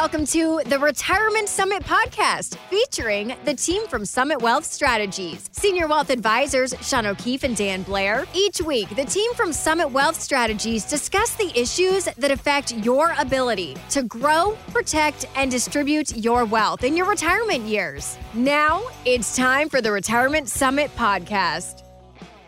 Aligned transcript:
Welcome 0.00 0.24
to 0.28 0.62
the 0.64 0.78
Retirement 0.78 1.46
Summit 1.46 1.82
podcast 1.82 2.56
featuring 2.70 3.34
the 3.44 3.52
team 3.52 3.86
from 3.86 4.06
Summit 4.06 4.40
Wealth 4.40 4.64
Strategies, 4.64 5.50
Senior 5.52 5.88
Wealth 5.88 6.08
Advisors 6.08 6.72
Sean 6.80 7.04
O'Keefe 7.04 7.42
and 7.42 7.54
Dan 7.54 7.82
Blair. 7.82 8.24
Each 8.32 8.62
week, 8.62 8.88
the 8.96 9.04
team 9.04 9.30
from 9.34 9.52
Summit 9.52 9.90
Wealth 9.90 10.18
Strategies 10.18 10.86
discuss 10.86 11.36
the 11.36 11.52
issues 11.54 12.04
that 12.16 12.30
affect 12.30 12.72
your 12.76 13.14
ability 13.18 13.76
to 13.90 14.02
grow, 14.04 14.56
protect, 14.72 15.26
and 15.36 15.50
distribute 15.50 16.16
your 16.16 16.46
wealth 16.46 16.82
in 16.82 16.96
your 16.96 17.04
retirement 17.04 17.64
years. 17.66 18.16
Now, 18.32 18.82
it's 19.04 19.36
time 19.36 19.68
for 19.68 19.82
the 19.82 19.92
Retirement 19.92 20.48
Summit 20.48 20.90
podcast. 20.96 21.82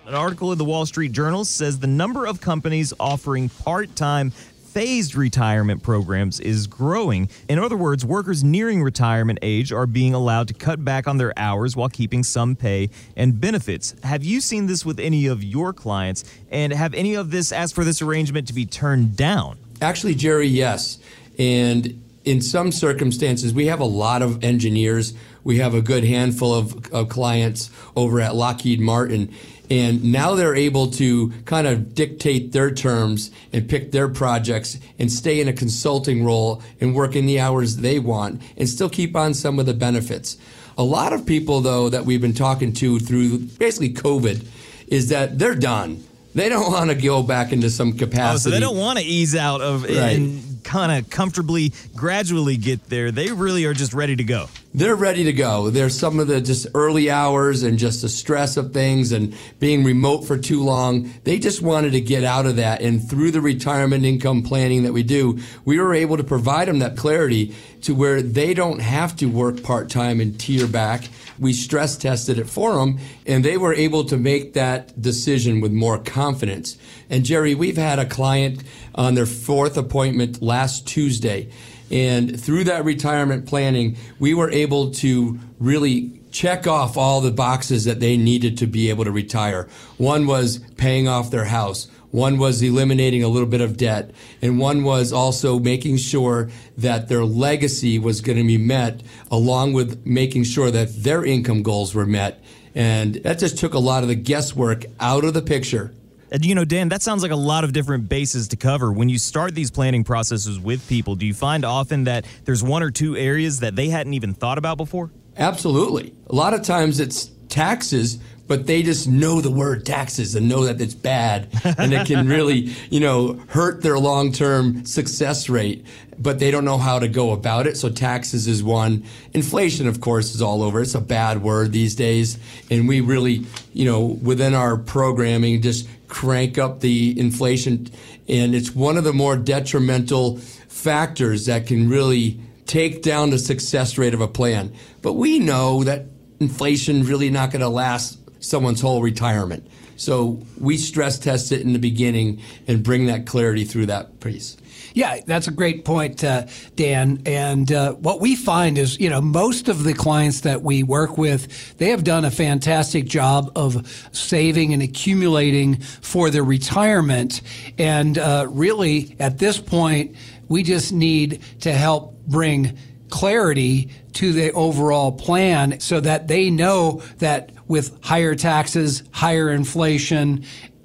An 0.06 0.14
article 0.14 0.52
in 0.52 0.58
the 0.58 0.64
Wall 0.64 0.84
Street 0.86 1.12
Journal 1.12 1.44
says 1.44 1.78
the 1.78 1.86
number 1.86 2.26
of 2.26 2.40
companies 2.40 2.94
offering 2.98 3.50
part 3.50 3.94
time 3.94 4.32
phased 4.72 5.14
retirement 5.14 5.82
programs 5.82 6.40
is 6.40 6.66
growing. 6.66 7.28
In 7.46 7.58
other 7.58 7.76
words, 7.76 8.06
workers 8.06 8.42
nearing 8.42 8.82
retirement 8.82 9.38
age 9.42 9.70
are 9.70 9.86
being 9.86 10.14
allowed 10.14 10.48
to 10.48 10.54
cut 10.54 10.82
back 10.82 11.06
on 11.06 11.18
their 11.18 11.38
hours 11.38 11.76
while 11.76 11.90
keeping 11.90 12.22
some 12.22 12.56
pay 12.56 12.88
and 13.14 13.38
benefits. 13.38 13.94
Have 14.02 14.24
you 14.24 14.40
seen 14.40 14.66
this 14.66 14.86
with 14.86 14.98
any 14.98 15.26
of 15.26 15.44
your 15.44 15.74
clients? 15.74 16.24
And 16.50 16.72
have 16.72 16.94
any 16.94 17.14
of 17.14 17.30
this 17.30 17.52
asked 17.52 17.74
for 17.74 17.84
this 17.84 18.00
arrangement 18.00 18.48
to 18.48 18.54
be 18.54 18.64
turned 18.64 19.14
down? 19.14 19.58
Actually, 19.82 20.14
Jerry, 20.14 20.46
yes. 20.46 20.98
And 21.38 22.02
in 22.24 22.40
some 22.40 22.72
circumstances, 22.72 23.52
we 23.52 23.66
have 23.66 23.80
a 23.80 23.84
lot 23.84 24.22
of 24.22 24.42
engineers. 24.42 25.12
We 25.44 25.58
have 25.58 25.74
a 25.74 25.82
good 25.82 26.04
handful 26.04 26.54
of, 26.54 26.90
of 26.94 27.10
clients 27.10 27.70
over 27.94 28.22
at 28.22 28.34
Lockheed 28.34 28.80
Martin 28.80 29.34
and 29.72 30.04
now 30.04 30.34
they're 30.34 30.54
able 30.54 30.90
to 30.90 31.30
kind 31.46 31.66
of 31.66 31.94
dictate 31.94 32.52
their 32.52 32.70
terms 32.70 33.30
and 33.54 33.66
pick 33.70 33.90
their 33.90 34.06
projects 34.06 34.78
and 34.98 35.10
stay 35.10 35.40
in 35.40 35.48
a 35.48 35.52
consulting 35.54 36.22
role 36.26 36.62
and 36.78 36.94
work 36.94 37.16
in 37.16 37.24
the 37.24 37.40
hours 37.40 37.78
they 37.78 37.98
want 37.98 38.42
and 38.58 38.68
still 38.68 38.90
keep 38.90 39.16
on 39.16 39.32
some 39.32 39.58
of 39.58 39.64
the 39.64 39.72
benefits. 39.72 40.36
A 40.76 40.82
lot 40.82 41.14
of 41.14 41.24
people, 41.24 41.62
though, 41.62 41.88
that 41.88 42.04
we've 42.04 42.20
been 42.20 42.34
talking 42.34 42.74
to 42.74 42.98
through 42.98 43.38
basically 43.38 43.94
COVID 43.94 44.46
is 44.88 45.08
that 45.08 45.38
they're 45.38 45.54
done. 45.54 46.04
They 46.34 46.50
don't 46.50 46.70
want 46.70 46.90
to 46.90 46.94
go 46.94 47.22
back 47.22 47.50
into 47.50 47.70
some 47.70 47.94
capacity. 47.94 48.34
Oh, 48.34 48.36
so 48.36 48.50
they 48.50 48.60
don't 48.60 48.76
want 48.76 48.98
to 48.98 49.04
ease 49.06 49.34
out 49.34 49.62
of 49.62 49.84
right. 49.84 50.18
and 50.18 50.62
kind 50.64 50.92
of 50.92 51.08
comfortably, 51.08 51.72
gradually 51.96 52.58
get 52.58 52.90
there. 52.90 53.10
They 53.10 53.32
really 53.32 53.64
are 53.64 53.74
just 53.74 53.94
ready 53.94 54.16
to 54.16 54.24
go 54.24 54.48
they're 54.74 54.96
ready 54.96 55.24
to 55.24 55.32
go. 55.32 55.68
There's 55.68 55.98
some 55.98 56.18
of 56.18 56.28
the 56.28 56.40
just 56.40 56.66
early 56.74 57.10
hours 57.10 57.62
and 57.62 57.78
just 57.78 58.00
the 58.02 58.08
stress 58.08 58.56
of 58.56 58.72
things 58.72 59.12
and 59.12 59.36
being 59.60 59.84
remote 59.84 60.22
for 60.22 60.38
too 60.38 60.62
long. 60.62 61.12
They 61.24 61.38
just 61.38 61.60
wanted 61.60 61.92
to 61.92 62.00
get 62.00 62.24
out 62.24 62.46
of 62.46 62.56
that. 62.56 62.80
And 62.80 63.06
through 63.08 63.32
the 63.32 63.42
retirement 63.42 64.04
income 64.04 64.42
planning 64.42 64.84
that 64.84 64.92
we 64.92 65.02
do, 65.02 65.40
we 65.66 65.78
were 65.78 65.92
able 65.92 66.16
to 66.16 66.24
provide 66.24 66.68
them 66.68 66.78
that 66.78 66.96
clarity 66.96 67.54
to 67.82 67.94
where 67.94 68.22
they 68.22 68.54
don't 68.54 68.80
have 68.80 69.14
to 69.16 69.26
work 69.26 69.62
part 69.62 69.90
time 69.90 70.20
and 70.20 70.40
tear 70.40 70.66
back. 70.66 71.08
We 71.38 71.52
stress 71.52 71.98
tested 71.98 72.38
it 72.38 72.48
for 72.48 72.76
them 72.76 72.98
and 73.26 73.44
they 73.44 73.58
were 73.58 73.74
able 73.74 74.04
to 74.04 74.16
make 74.16 74.54
that 74.54 75.00
decision 75.00 75.60
with 75.60 75.72
more 75.72 75.98
confidence. 75.98 76.78
And 77.10 77.24
Jerry, 77.24 77.54
we've 77.54 77.76
had 77.76 77.98
a 77.98 78.06
client 78.06 78.62
on 78.94 79.14
their 79.14 79.26
fourth 79.26 79.76
appointment 79.76 80.40
last 80.40 80.86
Tuesday 80.86 81.50
and 81.92 82.40
through 82.40 82.64
that 82.64 82.84
retirement 82.84 83.46
planning, 83.46 83.96
we 84.18 84.32
were 84.32 84.50
able 84.50 84.92
to 84.92 85.38
really 85.60 86.18
check 86.30 86.66
off 86.66 86.96
all 86.96 87.20
the 87.20 87.30
boxes 87.30 87.84
that 87.84 88.00
they 88.00 88.16
needed 88.16 88.56
to 88.58 88.66
be 88.66 88.88
able 88.88 89.04
to 89.04 89.12
retire. 89.12 89.68
One 89.98 90.26
was 90.26 90.58
paying 90.78 91.06
off 91.06 91.30
their 91.30 91.44
house. 91.44 91.88
One 92.10 92.38
was 92.38 92.62
eliminating 92.62 93.22
a 93.22 93.28
little 93.28 93.48
bit 93.48 93.60
of 93.60 93.76
debt. 93.76 94.10
And 94.40 94.58
one 94.58 94.84
was 94.84 95.12
also 95.12 95.58
making 95.58 95.98
sure 95.98 96.50
that 96.78 97.08
their 97.08 97.24
legacy 97.24 97.98
was 97.98 98.22
going 98.22 98.38
to 98.38 98.44
be 98.44 98.58
met 98.58 99.02
along 99.30 99.74
with 99.74 100.06
making 100.06 100.44
sure 100.44 100.70
that 100.70 101.02
their 101.02 101.24
income 101.24 101.62
goals 101.62 101.94
were 101.94 102.06
met. 102.06 102.42
And 102.74 103.16
that 103.16 103.38
just 103.38 103.58
took 103.58 103.74
a 103.74 103.78
lot 103.78 104.02
of 104.02 104.08
the 104.08 104.14
guesswork 104.14 104.86
out 104.98 105.24
of 105.24 105.34
the 105.34 105.42
picture 105.42 105.92
you 106.40 106.54
know, 106.54 106.64
Dan, 106.64 106.88
that 106.88 107.02
sounds 107.02 107.22
like 107.22 107.32
a 107.32 107.36
lot 107.36 107.64
of 107.64 107.72
different 107.72 108.08
bases 108.08 108.48
to 108.48 108.56
cover. 108.56 108.90
When 108.90 109.08
you 109.08 109.18
start 109.18 109.54
these 109.54 109.70
planning 109.70 110.04
processes 110.04 110.58
with 110.58 110.86
people, 110.88 111.14
do 111.14 111.26
you 111.26 111.34
find 111.34 111.64
often 111.64 112.04
that 112.04 112.24
there's 112.44 112.62
one 112.62 112.82
or 112.82 112.90
two 112.90 113.16
areas 113.16 113.60
that 113.60 113.76
they 113.76 113.88
hadn't 113.88 114.14
even 114.14 114.32
thought 114.32 114.58
about 114.58 114.76
before? 114.78 115.10
Absolutely. 115.36 116.14
A 116.28 116.34
lot 116.34 116.54
of 116.54 116.62
times 116.62 117.00
it's 117.00 117.30
taxes, 117.48 118.18
but 118.52 118.66
they 118.66 118.82
just 118.82 119.08
know 119.08 119.40
the 119.40 119.50
word 119.50 119.86
taxes 119.86 120.34
and 120.34 120.46
know 120.46 120.66
that 120.66 120.78
it's 120.78 120.92
bad 120.92 121.48
and 121.78 121.94
it 121.94 122.06
can 122.06 122.28
really, 122.28 122.70
you 122.90 123.00
know, 123.00 123.40
hurt 123.48 123.80
their 123.82 123.98
long-term 123.98 124.84
success 124.84 125.48
rate, 125.48 125.86
but 126.18 126.38
they 126.38 126.50
don't 126.50 126.66
know 126.66 126.76
how 126.76 126.98
to 126.98 127.08
go 127.08 127.30
about 127.30 127.66
it. 127.66 127.78
So 127.78 127.88
taxes 127.88 128.46
is 128.46 128.62
one. 128.62 129.04
Inflation, 129.32 129.88
of 129.88 130.02
course, 130.02 130.34
is 130.34 130.42
all 130.42 130.62
over. 130.62 130.82
It's 130.82 130.94
a 130.94 131.00
bad 131.00 131.42
word 131.42 131.72
these 131.72 131.94
days. 131.94 132.38
And 132.70 132.86
we 132.86 133.00
really, 133.00 133.46
you 133.72 133.86
know, 133.86 134.02
within 134.02 134.52
our 134.52 134.76
programming, 134.76 135.62
just 135.62 135.88
crank 136.08 136.58
up 136.58 136.80
the 136.80 137.18
inflation. 137.18 137.88
And 138.28 138.54
it's 138.54 138.74
one 138.74 138.98
of 138.98 139.04
the 139.04 139.14
more 139.14 139.38
detrimental 139.38 140.36
factors 140.68 141.46
that 141.46 141.66
can 141.66 141.88
really 141.88 142.38
take 142.66 143.00
down 143.00 143.30
the 143.30 143.38
success 143.38 143.96
rate 143.96 144.12
of 144.12 144.20
a 144.20 144.28
plan. 144.28 144.74
But 145.00 145.14
we 145.14 145.38
know 145.38 145.84
that 145.84 146.08
inflation 146.38 147.04
really 147.04 147.30
not 147.30 147.50
going 147.50 147.62
to 147.62 147.70
last 147.70 148.18
someone's 148.42 148.80
whole 148.80 149.02
retirement. 149.02 149.66
So 149.96 150.42
we 150.58 150.76
stress 150.76 151.18
test 151.18 151.52
it 151.52 151.60
in 151.60 151.72
the 151.72 151.78
beginning 151.78 152.42
and 152.66 152.82
bring 152.82 153.06
that 153.06 153.26
clarity 153.26 153.64
through 153.64 153.86
that 153.86 154.20
piece. 154.20 154.56
Yeah, 154.94 155.20
that's 155.26 155.48
a 155.48 155.52
great 155.52 155.84
point, 155.84 156.22
uh, 156.22 156.46
Dan. 156.76 157.22
And 157.24 157.70
uh, 157.72 157.92
what 157.94 158.20
we 158.20 158.36
find 158.36 158.76
is, 158.76 159.00
you 159.00 159.08
know, 159.08 159.20
most 159.20 159.68
of 159.68 159.84
the 159.84 159.94
clients 159.94 160.42
that 160.42 160.62
we 160.62 160.82
work 160.82 161.16
with, 161.16 161.78
they 161.78 161.90
have 161.90 162.04
done 162.04 162.24
a 162.24 162.30
fantastic 162.30 163.06
job 163.06 163.52
of 163.56 164.08
saving 164.12 164.72
and 164.72 164.82
accumulating 164.82 165.80
for 165.80 166.30
their 166.30 166.44
retirement. 166.44 167.40
And 167.78 168.18
uh, 168.18 168.46
really, 168.50 169.16
at 169.18 169.38
this 169.38 169.58
point, 169.58 170.16
we 170.48 170.62
just 170.62 170.92
need 170.92 171.42
to 171.60 171.72
help 171.72 172.18
bring 172.26 172.76
clarity 173.08 173.90
to 174.14 174.32
the 174.32 174.52
overall 174.52 175.12
plan 175.12 175.80
so 175.80 176.00
that 176.00 176.28
they 176.28 176.50
know 176.50 177.02
that 177.18 177.52
with 177.72 178.04
higher 178.04 178.34
taxes, 178.34 179.02
higher 179.12 179.50
inflation, 179.50 180.44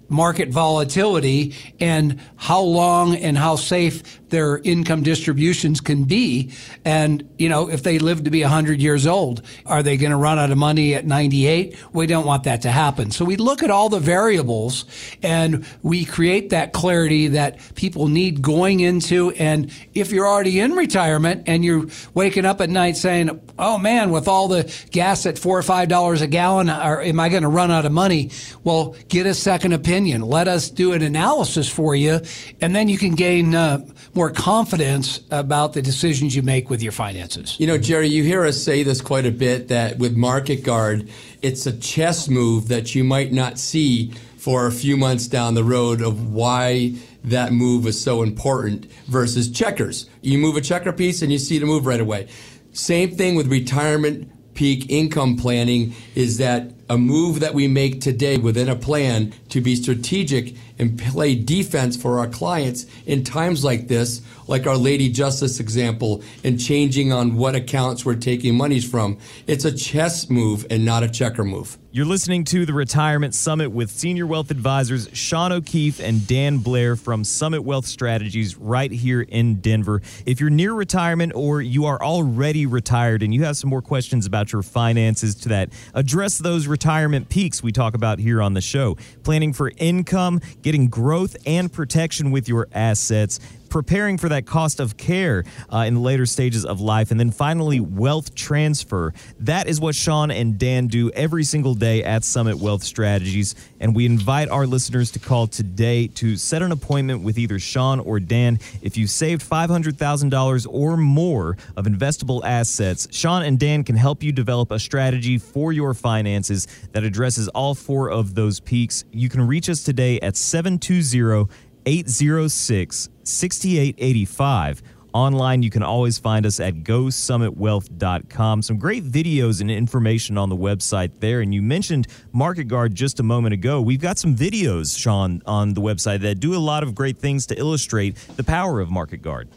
market 0.09 0.50
volatility 0.50 1.53
and 1.79 2.19
how 2.35 2.62
long 2.62 3.16
and 3.16 3.38
how 3.38 3.56
safe 3.56 4.19
their 4.29 4.57
income 4.59 5.03
distributions 5.03 5.79
can 5.79 6.03
be. 6.03 6.51
And, 6.84 7.28
you 7.38 7.50
know, 7.50 7.69
if 7.69 7.84
they 7.84 8.00
live 8.00 8.23
to 8.25 8.31
be 8.31 8.41
100 8.41 8.81
years 8.81 9.07
old, 9.07 9.41
are 9.66 9.84
they 9.84 9.97
going 9.97 10.12
to 10.12 10.18
run 10.18 10.38
out 10.40 10.51
of 10.51 10.57
money 10.57 10.95
at 10.95 11.06
98? 11.06 11.78
We 11.94 12.07
don't 12.07 12.25
want 12.25 12.44
that 12.44 12.62
to 12.63 12.72
happen. 12.72 13.12
So 13.12 13.25
we 13.25 13.38
look 13.38 13.63
at 13.63 13.72
all 13.72 13.90
the 13.90 14.00
variables 14.00 14.85
and 15.23 15.66
we 15.81 16.06
create 16.06 16.50
that 16.50 16.74
clarity 16.74 17.28
that 17.29 17.59
people 17.75 18.07
need 18.07 18.41
going 18.41 18.79
into. 18.81 19.31
And 19.31 19.72
if 19.94 20.12
you're 20.12 20.28
already 20.28 20.59
in 20.59 20.74
retirement 20.74 21.44
and 21.47 21.63
you're 21.63 21.88
waking 22.13 22.45
up 22.45 22.62
at 22.62 22.69
night 22.69 22.97
saying, 22.97 23.39
oh 23.57 23.78
man, 23.78 24.12
with 24.12 24.28
all 24.28 24.47
the 24.47 24.72
gas 24.91 25.25
at 25.25 25.39
four 25.39 25.57
or 25.57 25.63
five 25.63 25.88
dollars 25.88 26.22
a 26.22 26.28
gallon, 26.28 26.69
are, 26.69 27.01
am 27.01 27.19
I 27.19 27.29
going 27.29 27.44
to 27.44 27.50
run 27.50 27.72
out 27.72 27.85
of 27.85 27.91
money? 27.91 28.31
Well, 28.63 28.95
get 29.07 29.25
a 29.25 29.34
second 29.34 29.74
opinion. 29.74 29.96
Let 30.05 30.47
us 30.47 30.69
do 30.69 30.93
an 30.93 31.01
analysis 31.01 31.67
for 31.69 31.95
you, 31.95 32.21
and 32.61 32.75
then 32.75 32.87
you 32.87 32.97
can 32.97 33.15
gain 33.15 33.55
uh, 33.55 33.85
more 34.13 34.29
confidence 34.29 35.21
about 35.31 35.73
the 35.73 35.81
decisions 35.81 36.35
you 36.35 36.43
make 36.43 36.69
with 36.69 36.83
your 36.83 36.91
finances. 36.91 37.59
You 37.59 37.67
know, 37.67 37.77
Jerry, 37.77 38.07
you 38.07 38.23
hear 38.23 38.45
us 38.45 38.61
say 38.61 38.83
this 38.83 39.01
quite 39.01 39.25
a 39.25 39.31
bit 39.31 39.69
that 39.69 39.97
with 39.97 40.15
Market 40.15 40.63
Guard, 40.63 41.09
it's 41.41 41.65
a 41.65 41.75
chess 41.77 42.29
move 42.29 42.67
that 42.67 42.93
you 42.93 43.03
might 43.03 43.31
not 43.31 43.57
see 43.57 44.11
for 44.37 44.67
a 44.67 44.71
few 44.71 44.95
months 44.95 45.27
down 45.27 45.55
the 45.55 45.63
road 45.63 46.01
of 46.01 46.31
why 46.31 46.93
that 47.23 47.51
move 47.51 47.85
is 47.88 48.01
so 48.01 48.21
important 48.21 48.85
versus 49.07 49.50
checkers. 49.50 50.09
You 50.21 50.38
move 50.38 50.55
a 50.55 50.61
checker 50.61 50.93
piece 50.93 51.21
and 51.21 51.31
you 51.31 51.39
see 51.39 51.57
the 51.57 51.65
move 51.65 51.85
right 51.85 52.00
away. 52.00 52.29
Same 52.71 53.15
thing 53.15 53.35
with 53.35 53.47
retirement 53.47 54.31
peak 54.53 54.89
income 54.89 55.38
planning 55.38 55.93
is 56.15 56.38
that 56.38 56.71
a 56.89 56.98
move 56.98 57.39
that 57.42 57.54
we 57.54 57.68
make 57.68 58.01
today 58.01 58.38
within 58.38 58.69
a 58.69 58.75
plan 58.75 59.34
to 59.50 59.62
be 59.62 59.75
strategic 59.75 60.54
and 60.80 61.00
play 61.00 61.36
defense 61.36 61.98
for 61.98 62.19
our 62.19 62.28
clients 62.28 62.86
in 63.06 63.24
times 63.24 63.63
like 63.63 63.88
this, 63.88 64.22
like 64.47 64.67
our 64.67 64.77
Lady 64.77 65.09
Justice 65.09 65.59
example, 65.59 66.23
and 66.44 66.59
changing 66.59 67.11
on 67.11 67.35
what 67.35 67.55
accounts 67.55 68.05
we're 68.05 68.15
taking 68.15 68.55
monies 68.55 68.89
from. 68.89 69.17
It's 69.45 69.65
a 69.65 69.71
chess 69.71 70.29
move 70.29 70.65
and 70.69 70.85
not 70.85 71.03
a 71.03 71.09
checker 71.09 71.44
move. 71.44 71.77
You're 71.97 72.05
listening 72.05 72.44
to 72.44 72.63
the 72.65 72.73
Retirement 72.73 73.33
Summit 73.33 73.71
with 73.71 73.89
Senior 73.89 74.27
Wealth 74.27 74.51
Advisors 74.51 75.09
Sean 75.13 75.51
O'Keefe 75.51 75.99
and 75.99 76.27
Dan 76.27 76.59
Blair 76.59 76.95
from 76.95 77.23
Summit 77.23 77.63
Wealth 77.63 77.88
Strategies 77.88 78.55
right 78.55 78.91
here 78.91 79.21
in 79.21 79.61
Denver. 79.61 80.03
If 80.25 80.39
you're 80.39 80.51
near 80.51 80.73
retirement 80.73 81.33
or 81.33 81.59
you 81.59 81.85
are 81.85 82.00
already 82.00 82.67
retired 82.67 83.23
and 83.23 83.33
you 83.33 83.45
have 83.45 83.57
some 83.57 83.71
more 83.71 83.81
questions 83.81 84.27
about 84.27 84.53
your 84.53 84.61
finances 84.61 85.33
to 85.35 85.50
that, 85.50 85.69
address 85.95 86.38
those 86.38 86.67
retirement 86.67 87.29
peaks 87.29 87.63
we 87.63 87.71
talk 87.71 87.95
about 87.95 88.19
here 88.19 88.43
on 88.43 88.53
the 88.53 88.61
show. 88.61 88.95
Planning 89.23 89.53
for 89.53 89.71
income, 89.77 90.39
getting 90.61 90.89
growth 90.89 91.35
and 91.47 91.73
protection 91.73 92.29
with 92.29 92.47
your 92.47 92.67
assets 92.73 93.39
preparing 93.67 94.17
for 94.17 94.29
that 94.29 94.45
cost 94.45 94.79
of 94.79 94.97
care 94.97 95.43
uh, 95.71 95.79
in 95.79 95.93
the 95.95 95.99
later 95.99 96.25
stages 96.25 96.65
of 96.65 96.81
life. 96.81 97.11
And 97.11 97.19
then 97.19 97.31
finally, 97.31 97.79
wealth 97.79 98.33
transfer. 98.35 99.13
That 99.39 99.67
is 99.67 99.79
what 99.79 99.95
Sean 99.95 100.31
and 100.31 100.57
Dan 100.57 100.87
do 100.87 101.11
every 101.11 101.43
single 101.43 101.75
day 101.75 102.03
at 102.03 102.23
Summit 102.23 102.57
Wealth 102.57 102.83
Strategies. 102.83 103.55
And 103.79 103.95
we 103.95 104.05
invite 104.05 104.49
our 104.49 104.65
listeners 104.65 105.11
to 105.11 105.19
call 105.19 105.47
today 105.47 106.07
to 106.07 106.37
set 106.37 106.61
an 106.61 106.71
appointment 106.71 107.23
with 107.23 107.37
either 107.37 107.59
Sean 107.59 107.99
or 107.99 108.19
Dan. 108.19 108.59
If 108.81 108.97
you've 108.97 109.09
saved 109.09 109.47
$500,000 109.47 110.67
or 110.69 110.97
more 110.97 111.57
of 111.75 111.85
investable 111.85 112.43
assets, 112.43 113.07
Sean 113.11 113.43
and 113.43 113.59
Dan 113.59 113.83
can 113.83 113.95
help 113.95 114.23
you 114.23 114.31
develop 114.31 114.71
a 114.71 114.79
strategy 114.79 115.37
for 115.37 115.71
your 115.71 115.93
finances 115.93 116.67
that 116.93 117.03
addresses 117.03 117.47
all 117.49 117.75
four 117.75 118.09
of 118.09 118.35
those 118.35 118.59
peaks. 118.59 119.05
You 119.11 119.29
can 119.29 119.45
reach 119.45 119.69
us 119.69 119.83
today 119.83 120.19
at 120.21 120.35
720 120.35 121.47
806 121.88 123.10
6885 123.24 124.84
Online, 125.18 125.63
you 125.63 125.72
can 125.72 125.81
always 125.81 126.19
find 126.19 126.45
us 126.45 126.60
at 126.60 126.84
GoSummitWealth.com. 126.84 128.62
Some 128.62 128.78
great 128.78 129.04
videos 129.04 129.62
and 129.62 129.72
information 129.72 130.38
on 130.38 130.50
the 130.50 130.56
website 130.56 131.22
there. 131.22 131.42
And 131.42 131.56
you 131.56 131.63
mentioned 131.63 132.07
Market 132.34 132.66
Guard 132.66 132.94
just 132.94 133.19
a 133.19 133.24
moment 133.24 133.54
ago. 133.54 133.81
We've 133.81 134.00
got 134.00 134.19
some 134.19 134.36
videos, 134.36 134.95
Sean, 134.95 135.42
on 135.48 135.74
the 135.74 135.81
website 135.81 136.22
that 136.22 136.39
do 136.39 136.56
a 136.56 136.60
lot 136.60 136.84
of 136.84 136.94
great 136.94 137.18
things 137.18 137.48
to 137.48 137.57
illustrate 137.57 138.16
the 138.36 138.44
power 138.44 138.80
of 138.80 138.92
Market 138.92 139.24
Guard. 139.24 139.50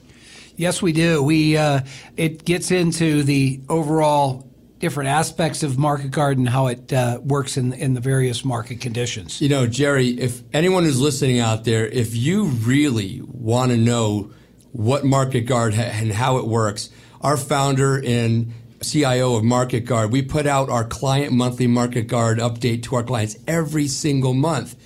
Yes, 0.57 0.81
we 0.81 0.93
do. 0.93 1.23
We 1.23 1.59
uh, 1.59 1.81
it 2.17 2.47
gets 2.47 2.71
into 2.71 3.23
the 3.23 3.61
overall 3.69 4.50
different 4.81 5.09
aspects 5.09 5.63
of 5.63 5.79
market 5.79 6.11
guard 6.11 6.39
and 6.39 6.49
how 6.49 6.67
it 6.67 6.93
uh, 6.93 7.21
works 7.23 7.57
in 7.57 7.73
in 7.75 7.95
the 7.95 8.01
various 8.01 8.45
market 8.45 8.81
conditions. 8.81 9.41
You 9.41 9.49
know, 9.49 9.67
Jerry, 9.67 10.09
if 10.09 10.43
anyone 10.53 10.83
who's 10.83 11.01
listening 11.01 11.39
out 11.39 11.65
there, 11.65 11.87
if 11.87 12.17
you 12.17 12.45
really 12.45 13.23
want 13.25 13.71
to 13.71 13.77
know 13.77 14.33
what 14.73 15.05
Market 15.05 15.43
Guard 15.43 15.75
ha- 15.75 15.83
and 15.83 16.13
how 16.13 16.39
it 16.39 16.47
works. 16.47 16.91
Our 17.21 17.37
founder 17.37 18.03
and 18.05 18.53
CIO 18.83 19.37
of 19.37 19.45
Market 19.45 19.81
Guard, 19.81 20.13
we 20.13 20.23
put 20.23 20.47
out 20.47 20.71
our 20.71 20.85
client 20.85 21.33
monthly 21.33 21.67
Market 21.67 22.07
Guard 22.07 22.39
update 22.39 22.83
to 22.85 22.97
our 22.97 23.03
clients 23.03 23.37
every 23.47 23.89
single 23.89 24.35
month. 24.35 24.77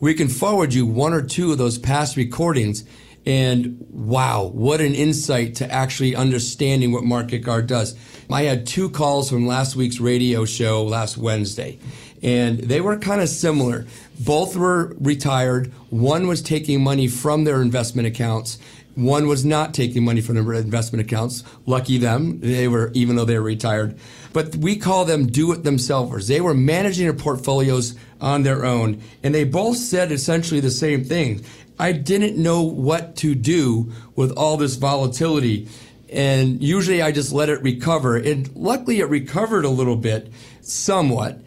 We 0.00 0.14
can 0.14 0.28
forward 0.28 0.74
you 0.74 0.86
one 0.86 1.12
or 1.12 1.22
two 1.22 1.52
of 1.52 1.58
those 1.58 1.78
past 1.78 2.16
recordings 2.16 2.84
and 3.26 3.78
wow, 3.90 4.44
what 4.44 4.80
an 4.80 4.94
insight 4.94 5.56
to 5.56 5.70
actually 5.70 6.14
understanding 6.14 6.92
what 6.92 7.04
Market 7.04 7.38
Guard 7.38 7.66
does. 7.66 7.96
I 8.30 8.42
had 8.42 8.66
two 8.66 8.90
calls 8.90 9.30
from 9.30 9.46
last 9.46 9.76
week's 9.76 10.00
radio 10.00 10.44
show 10.44 10.84
last 10.84 11.16
Wednesday, 11.16 11.78
and 12.22 12.58
they 12.58 12.80
were 12.80 12.98
kind 12.98 13.20
of 13.20 13.28
similar. 13.28 13.86
Both 14.20 14.56
were 14.56 14.96
retired. 15.00 15.72
One 15.90 16.26
was 16.26 16.42
taking 16.42 16.82
money 16.82 17.08
from 17.08 17.44
their 17.44 17.62
investment 17.62 18.08
accounts, 18.08 18.58
one 18.94 19.26
was 19.26 19.44
not 19.44 19.74
taking 19.74 20.04
money 20.04 20.20
from 20.20 20.36
their 20.36 20.54
investment 20.54 21.04
accounts. 21.04 21.42
Lucky 21.66 21.98
them. 21.98 22.40
They 22.40 22.68
were, 22.68 22.92
even 22.94 23.16
though 23.16 23.24
they 23.24 23.38
were 23.38 23.44
retired. 23.44 23.98
But 24.32 24.54
we 24.56 24.76
call 24.76 25.04
them 25.04 25.26
do 25.26 25.52
it 25.52 25.64
themselves. 25.64 26.28
They 26.28 26.40
were 26.40 26.54
managing 26.54 27.04
their 27.04 27.14
portfolios 27.14 27.94
on 28.20 28.44
their 28.44 28.64
own. 28.64 29.02
And 29.22 29.34
they 29.34 29.44
both 29.44 29.76
said 29.76 30.12
essentially 30.12 30.60
the 30.60 30.70
same 30.70 31.04
thing. 31.04 31.44
I 31.78 31.92
didn't 31.92 32.40
know 32.40 32.62
what 32.62 33.16
to 33.16 33.34
do 33.34 33.92
with 34.14 34.30
all 34.32 34.56
this 34.56 34.76
volatility. 34.76 35.68
And 36.10 36.62
usually 36.62 37.02
I 37.02 37.10
just 37.12 37.32
let 37.32 37.48
it 37.48 37.62
recover. 37.62 38.16
And 38.16 38.54
luckily 38.54 39.00
it 39.00 39.08
recovered 39.08 39.64
a 39.64 39.70
little 39.70 39.96
bit, 39.96 40.32
somewhat. 40.60 41.40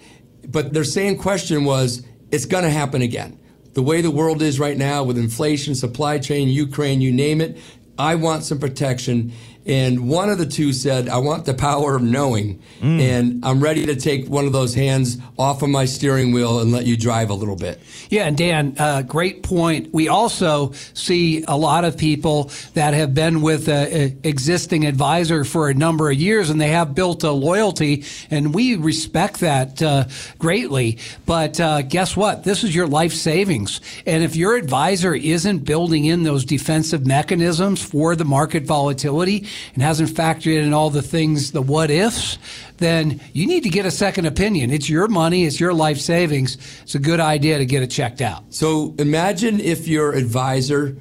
But 0.48 0.74
their 0.74 0.84
same 0.84 1.18
question 1.18 1.64
was, 1.64 2.06
it's 2.32 2.46
going 2.46 2.64
to 2.64 2.70
happen 2.70 3.02
again 3.02 3.40
the 3.78 3.84
way 3.84 4.02
the 4.02 4.10
world 4.10 4.42
is 4.42 4.60
right 4.60 4.76
now 4.76 5.04
with 5.04 5.20
inflation, 5.20 5.76
supply 5.76 6.18
chain, 6.18 6.48
Ukraine, 6.48 7.00
you 7.00 7.12
name 7.12 7.42
it, 7.42 7.60
I 8.00 8.16
want 8.16 8.44
some 8.44 8.58
protection. 8.58 9.34
And 9.68 10.08
one 10.08 10.30
of 10.30 10.38
the 10.38 10.46
two 10.46 10.72
said, 10.72 11.10
I 11.10 11.18
want 11.18 11.46
the 11.46 11.54
power 11.54 11.98
of 11.98 12.02
knowing. 12.02 12.62
Mm. 12.80 13.02
And 13.02 13.46
I'm 13.46 13.60
ready 13.60 13.86
to 13.88 13.96
take 13.96 14.28
one 14.28 14.46
of 14.46 14.54
those 14.54 14.74
hands 14.74 15.18
off 15.38 15.62
of 15.62 15.70
my 15.70 15.86
steering 15.86 16.32
wheel 16.32 16.60
and 16.60 16.72
let 16.72 16.86
you 16.86 16.96
drive 16.96 17.30
a 17.30 17.34
little 17.34 17.58
bit. 17.58 17.82
Yeah, 18.10 18.28
and 18.28 18.38
Dan, 18.38 18.76
uh, 18.80 19.02
great 19.02 19.44
point. 19.44 19.94
We 19.94 20.08
also 20.08 20.72
see 20.94 21.44
a 21.48 21.58
lot 21.58 21.84
of 21.84 21.98
people 21.98 22.50
that 22.76 22.94
have 22.94 23.14
been 23.14 23.42
with 23.42 23.68
an 23.68 24.20
existing 24.24 24.86
advisor 24.86 25.44
for 25.44 25.70
a 25.70 25.74
number 25.74 26.10
of 26.10 26.18
years 26.18 26.50
and 26.50 26.62
they 26.62 26.70
have 26.70 26.96
built 26.96 27.24
a 27.24 27.32
loyalty, 27.32 28.06
and 28.32 28.54
we 28.54 28.76
respect 28.76 29.42
that 29.42 29.82
uh, 29.82 30.06
greatly. 30.40 30.98
But 31.26 31.60
uh, 31.60 31.82
guess 31.82 32.16
what? 32.16 32.46
This 32.46 32.64
is 32.64 32.74
your 32.74 32.88
life 32.88 33.14
savings. 33.14 33.82
And 34.06 34.24
if 34.24 34.36
your 34.36 34.56
advisor 34.56 35.14
isn't 35.14 35.60
building 35.60 36.06
in 36.06 36.24
those 36.24 36.46
defensive 36.46 37.06
mechanisms 37.06 37.84
for 37.84 38.16
the 38.16 38.26
market 38.26 38.64
volatility, 38.64 39.48
and 39.74 39.84
hasn't 39.84 40.10
factored 40.10 40.64
in 40.64 40.74
all 40.74 40.90
the 40.90 41.02
things, 41.02 41.52
the 41.52 41.62
what 41.62 41.92
ifs, 41.92 42.38
then 42.78 43.20
you 43.34 43.48
need 43.48 43.64
to 43.64 43.70
get 43.70 43.86
a 43.86 43.92
second 43.92 44.26
opinion. 44.26 44.72
It's 44.72 44.90
your 44.90 45.08
money, 45.08 45.46
it's 45.46 45.60
your 45.60 45.74
life 45.74 46.00
savings. 46.00 46.58
It's 46.84 46.96
a 46.96 47.00
good 47.00 47.20
idea 47.20 47.58
to 47.58 47.66
get 47.66 47.84
it 47.84 47.88
checked 47.92 48.22
out. 48.22 48.44
So 48.50 48.96
imagine 48.98 49.60
if 49.60 49.88
your 49.88 50.14
advisor 50.14 50.98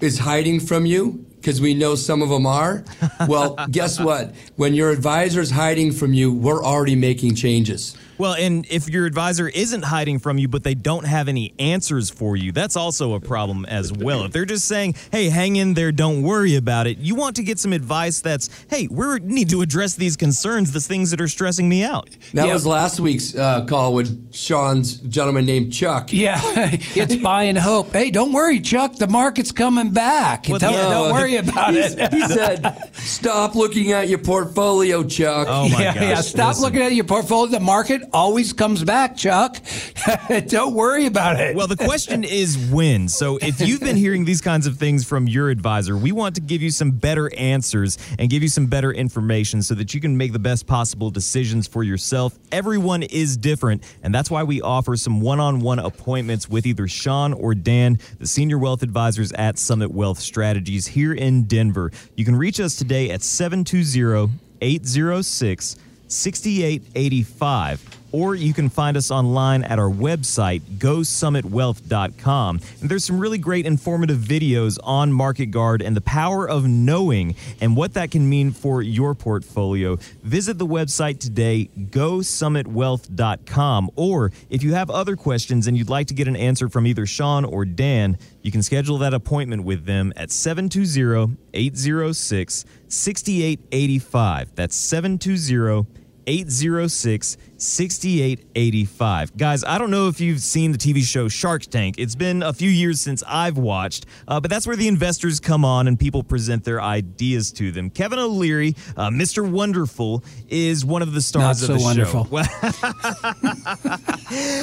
is 0.00 0.18
hiding 0.18 0.60
from 0.60 0.86
you 0.86 1.24
because 1.36 1.60
we 1.60 1.74
know 1.74 1.96
some 1.96 2.22
of 2.22 2.28
them 2.28 2.46
are. 2.46 2.84
Well, 3.26 3.56
guess 3.70 3.98
what? 3.98 4.34
When 4.56 4.74
your 4.74 4.90
advisor 4.90 5.40
is 5.40 5.50
hiding 5.50 5.92
from 5.92 6.14
you, 6.14 6.32
we're 6.32 6.62
already 6.62 6.94
making 6.94 7.34
changes. 7.34 7.96
Well, 8.22 8.34
and 8.34 8.64
if 8.70 8.88
your 8.88 9.04
advisor 9.04 9.48
isn't 9.48 9.82
hiding 9.82 10.20
from 10.20 10.38
you, 10.38 10.46
but 10.46 10.62
they 10.62 10.76
don't 10.76 11.04
have 11.04 11.26
any 11.26 11.54
answers 11.58 12.08
for 12.08 12.36
you, 12.36 12.52
that's 12.52 12.76
also 12.76 13.14
a 13.14 13.20
problem 13.20 13.64
as 13.64 13.92
well. 13.92 14.22
If 14.22 14.30
they're 14.30 14.44
just 14.44 14.68
saying, 14.68 14.94
hey, 15.10 15.28
hang 15.28 15.56
in 15.56 15.74
there, 15.74 15.90
don't 15.90 16.22
worry 16.22 16.54
about 16.54 16.86
it, 16.86 16.98
you 16.98 17.16
want 17.16 17.34
to 17.34 17.42
get 17.42 17.58
some 17.58 17.72
advice 17.72 18.20
that's, 18.20 18.48
hey, 18.70 18.86
we 18.88 19.18
need 19.18 19.50
to 19.50 19.60
address 19.60 19.96
these 19.96 20.16
concerns, 20.16 20.70
the 20.70 20.80
things 20.80 21.10
that 21.10 21.20
are 21.20 21.26
stressing 21.26 21.68
me 21.68 21.82
out. 21.82 22.10
That 22.32 22.46
yeah. 22.46 22.52
was 22.52 22.64
last 22.64 23.00
week's 23.00 23.34
uh, 23.34 23.64
call 23.64 23.92
with 23.92 24.32
Sean's 24.32 24.98
gentleman 24.98 25.44
named 25.44 25.72
Chuck. 25.72 26.12
Yeah, 26.12 26.38
it's 26.44 27.16
buying 27.16 27.56
hope. 27.56 27.90
Hey, 27.90 28.12
don't 28.12 28.32
worry, 28.32 28.60
Chuck, 28.60 28.94
the 28.98 29.08
market's 29.08 29.50
coming 29.50 29.90
back. 29.90 30.46
Well, 30.48 30.60
don't, 30.60 30.74
don't, 30.74 31.12
worry 31.12 31.38
about 31.38 31.74
it. 31.74 31.98
he 32.14 32.20
said, 32.28 32.88
stop 32.94 33.56
looking 33.56 33.90
at 33.90 34.08
your 34.08 34.18
portfolio, 34.18 35.02
Chuck. 35.02 35.48
Oh, 35.50 35.68
my 35.68 35.82
yeah, 35.82 35.94
gosh. 35.94 36.02
Yeah, 36.02 36.20
stop 36.20 36.48
Listen. 36.50 36.62
looking 36.62 36.82
at 36.82 36.92
your 36.92 37.04
portfolio. 37.04 37.50
The 37.50 37.58
market 37.58 38.11
always 38.12 38.52
comes 38.52 38.84
back, 38.84 39.16
Chuck. 39.16 39.56
Don't 40.46 40.74
worry 40.74 41.06
about 41.06 41.40
it. 41.40 41.56
Well, 41.56 41.66
the 41.66 41.76
question 41.76 42.24
is 42.24 42.56
when. 42.70 43.08
So 43.08 43.38
if 43.38 43.60
you've 43.60 43.80
been 43.80 43.96
hearing 43.96 44.24
these 44.24 44.40
kinds 44.40 44.66
of 44.66 44.76
things 44.76 45.04
from 45.04 45.26
your 45.28 45.50
advisor, 45.50 45.96
we 45.96 46.12
want 46.12 46.34
to 46.36 46.40
give 46.40 46.62
you 46.62 46.70
some 46.70 46.90
better 46.90 47.34
answers 47.36 47.98
and 48.18 48.30
give 48.30 48.42
you 48.42 48.48
some 48.48 48.66
better 48.66 48.92
information 48.92 49.62
so 49.62 49.74
that 49.74 49.94
you 49.94 50.00
can 50.00 50.16
make 50.16 50.32
the 50.32 50.38
best 50.38 50.66
possible 50.66 51.10
decisions 51.10 51.66
for 51.66 51.82
yourself. 51.82 52.38
Everyone 52.50 53.02
is 53.02 53.36
different, 53.36 53.82
and 54.02 54.14
that's 54.14 54.30
why 54.30 54.42
we 54.42 54.60
offer 54.60 54.96
some 54.96 55.20
one-on-one 55.20 55.78
appointments 55.78 56.48
with 56.48 56.66
either 56.66 56.88
Sean 56.88 57.32
or 57.32 57.54
Dan, 57.54 57.98
the 58.18 58.26
senior 58.26 58.58
wealth 58.58 58.82
advisors 58.82 59.32
at 59.32 59.58
Summit 59.58 59.90
Wealth 59.90 60.18
Strategies 60.18 60.86
here 60.86 61.12
in 61.12 61.44
Denver. 61.44 61.90
You 62.16 62.24
can 62.24 62.36
reach 62.36 62.60
us 62.60 62.76
today 62.76 63.10
at 63.10 63.22
720 63.22 64.32
806 64.60 65.76
6885 66.08 68.01
or 68.12 68.34
you 68.34 68.54
can 68.54 68.68
find 68.68 68.96
us 68.96 69.10
online 69.10 69.62
at 69.64 69.78
our 69.78 69.90
website, 69.90 70.60
gosummitwealth.com. 70.78 72.60
And 72.80 72.90
there's 72.90 73.04
some 73.04 73.18
really 73.18 73.38
great 73.38 73.66
informative 73.66 74.18
videos 74.18 74.78
on 74.82 75.12
Market 75.12 75.46
Guard 75.46 75.82
and 75.82 75.96
the 75.96 76.02
power 76.02 76.48
of 76.48 76.66
knowing 76.66 77.34
and 77.60 77.76
what 77.76 77.94
that 77.94 78.10
can 78.10 78.28
mean 78.28 78.50
for 78.52 78.82
your 78.82 79.14
portfolio. 79.14 79.96
Visit 80.22 80.58
the 80.58 80.66
website 80.66 81.18
today, 81.18 81.70
gosummitwealth.com. 81.78 83.90
Or 83.96 84.30
if 84.50 84.62
you 84.62 84.74
have 84.74 84.90
other 84.90 85.16
questions 85.16 85.66
and 85.66 85.74
you'd 85.76 85.88
like 85.88 86.06
to 86.08 86.14
get 86.14 86.28
an 86.28 86.36
answer 86.36 86.68
from 86.68 86.86
either 86.86 87.06
Sean 87.06 87.44
or 87.44 87.64
Dan, 87.64 88.18
you 88.42 88.52
can 88.52 88.62
schedule 88.62 88.98
that 88.98 89.14
appointment 89.14 89.64
with 89.64 89.86
them 89.86 90.12
at 90.16 90.30
720 90.30 91.38
806 91.54 92.64
6885. 92.88 94.54
That's 94.54 94.76
720 94.76 96.01
806 96.26 97.36
6885. 97.62 99.36
Guys, 99.36 99.62
I 99.64 99.78
don't 99.78 99.90
know 99.90 100.08
if 100.08 100.20
you've 100.20 100.40
seen 100.40 100.72
the 100.72 100.78
TV 100.78 101.02
show 101.02 101.28
Shark 101.28 101.62
Tank. 101.62 101.94
It's 101.98 102.16
been 102.16 102.42
a 102.42 102.52
few 102.52 102.68
years 102.68 103.00
since 103.00 103.22
I've 103.26 103.56
watched, 103.56 104.04
uh, 104.26 104.40
but 104.40 104.50
that's 104.50 104.66
where 104.66 104.74
the 104.74 104.88
investors 104.88 105.38
come 105.38 105.64
on 105.64 105.86
and 105.86 105.96
people 105.98 106.24
present 106.24 106.64
their 106.64 106.82
ideas 106.82 107.52
to 107.52 107.70
them. 107.70 107.88
Kevin 107.90 108.18
O'Leary, 108.18 108.74
uh, 108.96 109.10
Mr. 109.10 109.48
Wonderful, 109.48 110.24
is 110.48 110.84
one 110.84 111.02
of 111.02 111.12
the 111.12 111.20
stars 111.20 111.68
Not 111.68 111.70
of 111.70 111.76
so 111.76 111.78
the 111.78 111.84
wonderful. 111.84 112.24
show. 112.24 112.42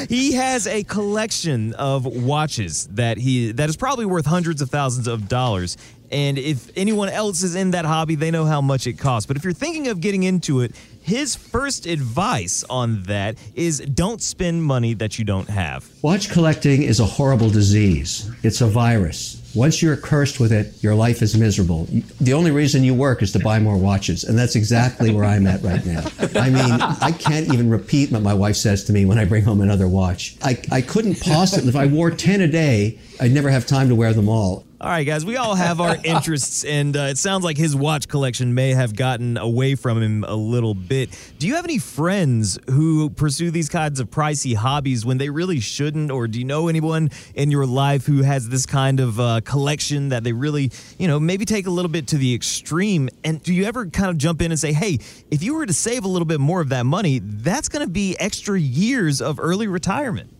he 0.10 0.34
has 0.34 0.68
a 0.68 0.84
collection 0.84 1.74
of 1.76 2.06
watches 2.06 2.88
that 2.88 3.18
he 3.18 3.54
that 3.54 3.70
is 3.70 3.78
probably 3.78 4.06
worth 4.06 4.26
hundreds 4.26 4.62
of 4.62 4.70
thousands 4.70 5.08
of 5.08 5.30
dollars. 5.30 5.78
And 6.12 6.40
if 6.40 6.72
anyone 6.76 7.10
else 7.10 7.44
is 7.44 7.54
in 7.56 7.72
that 7.72 7.86
hobby, 7.86 8.16
they 8.16 8.32
know 8.32 8.46
how 8.46 8.62
much 8.62 8.88
it 8.88 8.94
costs. 8.94 9.28
But 9.28 9.38
if 9.38 9.44
you're 9.44 9.54
thinking 9.54 9.90
of 9.90 10.02
getting 10.02 10.24
into 10.24 10.62
it, 10.62 10.74
his 11.10 11.36
first 11.36 11.88
advice 11.88 12.64
on 12.70 13.02
that 13.04 13.36
is 13.56 13.80
don't 13.80 14.22
spend 14.22 14.64
money 14.64 14.94
that 14.94 15.18
you 15.18 15.26
don't 15.26 15.50
have. 15.50 15.90
Watch 16.04 16.30
collecting 16.30 16.84
is 16.84 17.00
a 17.00 17.06
horrible 17.06 17.50
disease. 17.50 18.30
It's 18.44 18.62
a 18.62 18.68
virus. 18.68 19.42
Once 19.56 19.82
you're 19.82 19.98
cursed 19.98 20.40
with 20.40 20.52
it, 20.52 20.72
your 20.84 20.94
life 20.94 21.24
is 21.24 21.36
miserable. 21.36 21.88
The 22.22 22.34
only 22.34 22.52
reason 22.52 22.84
you 22.84 22.94
work 22.94 23.24
is 23.24 23.32
to 23.32 23.40
buy 23.40 23.58
more 23.58 23.76
watches. 23.76 24.24
And 24.24 24.38
that's 24.38 24.56
exactly 24.56 25.12
where 25.12 25.26
I'm 25.26 25.48
at 25.48 25.64
right 25.64 25.84
now. 25.84 26.06
I 26.36 26.52
mean, 26.52 26.80
I 27.02 27.12
can't 27.12 27.52
even 27.52 27.72
repeat 27.72 28.12
what 28.12 28.22
my 28.22 28.36
wife 28.36 28.58
says 28.58 28.84
to 28.84 28.94
me 28.94 29.06
when 29.06 29.18
I 29.18 29.26
bring 29.26 29.44
home 29.44 29.62
another 29.62 29.88
watch. 29.88 30.38
I, 30.44 30.62
I 30.72 30.82
couldn't 30.82 31.20
possibly, 31.20 31.70
if 31.70 31.76
I 31.76 31.88
wore 31.88 32.12
10 32.12 32.42
a 32.42 32.48
day, 32.48 33.00
I'd 33.20 33.32
never 33.32 33.50
have 33.50 33.66
time 33.66 33.90
to 33.90 33.96
wear 33.96 34.14
them 34.14 34.30
all. 34.30 34.64
All 34.82 34.90
right, 34.90 35.04
guys, 35.04 35.26
we 35.26 35.36
all 35.36 35.56
have 35.56 35.82
our 35.82 35.98
interests, 36.06 36.64
and 36.64 36.96
uh, 36.96 37.08
it 37.12 37.18
sounds 37.18 37.44
like 37.44 37.58
his 37.58 37.76
watch 37.76 38.08
collection 38.08 38.54
may 38.54 38.70
have 38.70 38.96
gotten 38.96 39.36
away 39.36 39.76
from 39.76 40.02
him 40.02 40.24
a 40.24 40.36
little 40.36 40.74
bit. 40.74 41.10
Do 41.38 41.48
you 41.48 41.56
have 41.56 41.66
any 41.66 41.80
friends 41.80 42.58
who 42.70 43.10
pursue 43.10 43.52
these 43.52 43.68
kinds 43.68 44.00
of 44.00 44.10
pricey 44.10 44.56
hobbies 44.56 45.06
when 45.06 45.18
they 45.18 45.30
really 45.30 45.60
shouldn't? 45.60 46.12
Or 46.12 46.30
do 46.30 46.40
you 46.40 46.46
know 46.46 46.70
anyone 46.70 47.10
in 47.36 47.52
your 47.52 47.66
life 47.66 48.06
who 48.06 48.22
has 48.22 48.48
this 48.48 48.66
kind 48.66 49.02
of 49.02 49.20
uh, 49.20 49.42
collection 49.44 50.10
that 50.10 50.24
they 50.24 50.32
really, 50.32 50.72
you 50.98 51.10
know, 51.10 51.20
maybe 51.20 51.44
take 51.44 51.68
a 51.68 51.72
little 51.72 51.92
bit 51.92 52.08
to 52.08 52.18
the 52.18 52.34
extreme? 52.34 53.10
And 53.26 53.44
do 53.44 53.54
you 53.54 53.66
ever 53.66 53.88
kind 53.88 54.10
of 54.10 54.18
jump 54.18 54.42
in 54.42 54.50
and 54.50 54.58
say, 54.58 54.72
hey, 54.72 55.00
if 55.30 55.44
you 55.44 55.56
were 55.56 55.66
to 55.66 55.74
save 55.74 56.06
a 56.06 56.08
little 56.08 56.26
bit 56.26 56.40
more 56.40 56.62
of 56.62 56.70
that 56.70 56.86
money, 56.86 57.20
that's 57.22 57.68
going 57.68 57.86
to 57.86 57.92
be 57.92 58.16
extra 58.18 58.58
years 58.58 59.20
of 59.20 59.42
early 59.42 59.68
retirement? 59.68 60.32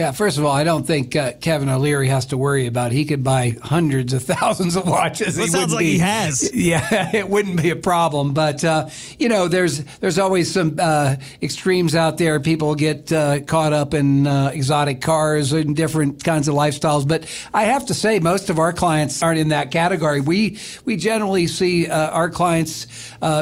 Yeah, 0.00 0.12
first 0.12 0.38
of 0.38 0.46
all, 0.46 0.52
I 0.52 0.64
don't 0.64 0.86
think 0.86 1.14
uh, 1.14 1.32
Kevin 1.42 1.68
O'Leary 1.68 2.08
has 2.08 2.24
to 2.26 2.38
worry 2.38 2.66
about. 2.66 2.90
It. 2.90 2.94
He 2.94 3.04
could 3.04 3.22
buy 3.22 3.54
hundreds 3.62 4.14
of 4.14 4.22
thousands 4.22 4.74
of 4.74 4.88
watches. 4.88 5.36
Well, 5.36 5.44
it 5.44 5.50
sounds 5.50 5.74
like 5.74 5.80
be, 5.80 5.92
he 5.92 5.98
has. 5.98 6.50
Yeah, 6.70 7.14
it 7.14 7.28
wouldn't 7.28 7.60
be 7.60 7.68
a 7.68 7.76
problem. 7.76 8.32
But 8.32 8.64
uh, 8.64 8.88
you 9.18 9.28
know, 9.28 9.46
there's 9.46 9.84
there's 9.96 10.18
always 10.18 10.50
some 10.50 10.76
uh, 10.80 11.16
extremes 11.42 11.94
out 11.94 12.16
there. 12.16 12.40
People 12.40 12.74
get 12.74 13.12
uh, 13.12 13.40
caught 13.40 13.74
up 13.74 13.92
in 13.92 14.26
uh, 14.26 14.52
exotic 14.54 15.02
cars 15.02 15.52
and 15.52 15.76
different 15.76 16.24
kinds 16.24 16.48
of 16.48 16.54
lifestyles. 16.54 17.06
But 17.06 17.24
I 17.52 17.64
have 17.64 17.86
to 17.86 17.94
say, 17.94 18.20
most 18.20 18.48
of 18.48 18.58
our 18.58 18.72
clients 18.72 19.22
aren't 19.22 19.38
in 19.38 19.48
that 19.48 19.70
category. 19.70 20.22
We 20.22 20.58
we 20.86 20.96
generally 20.96 21.46
see 21.46 21.88
uh, 21.88 22.08
our 22.10 22.30
clients 22.30 22.86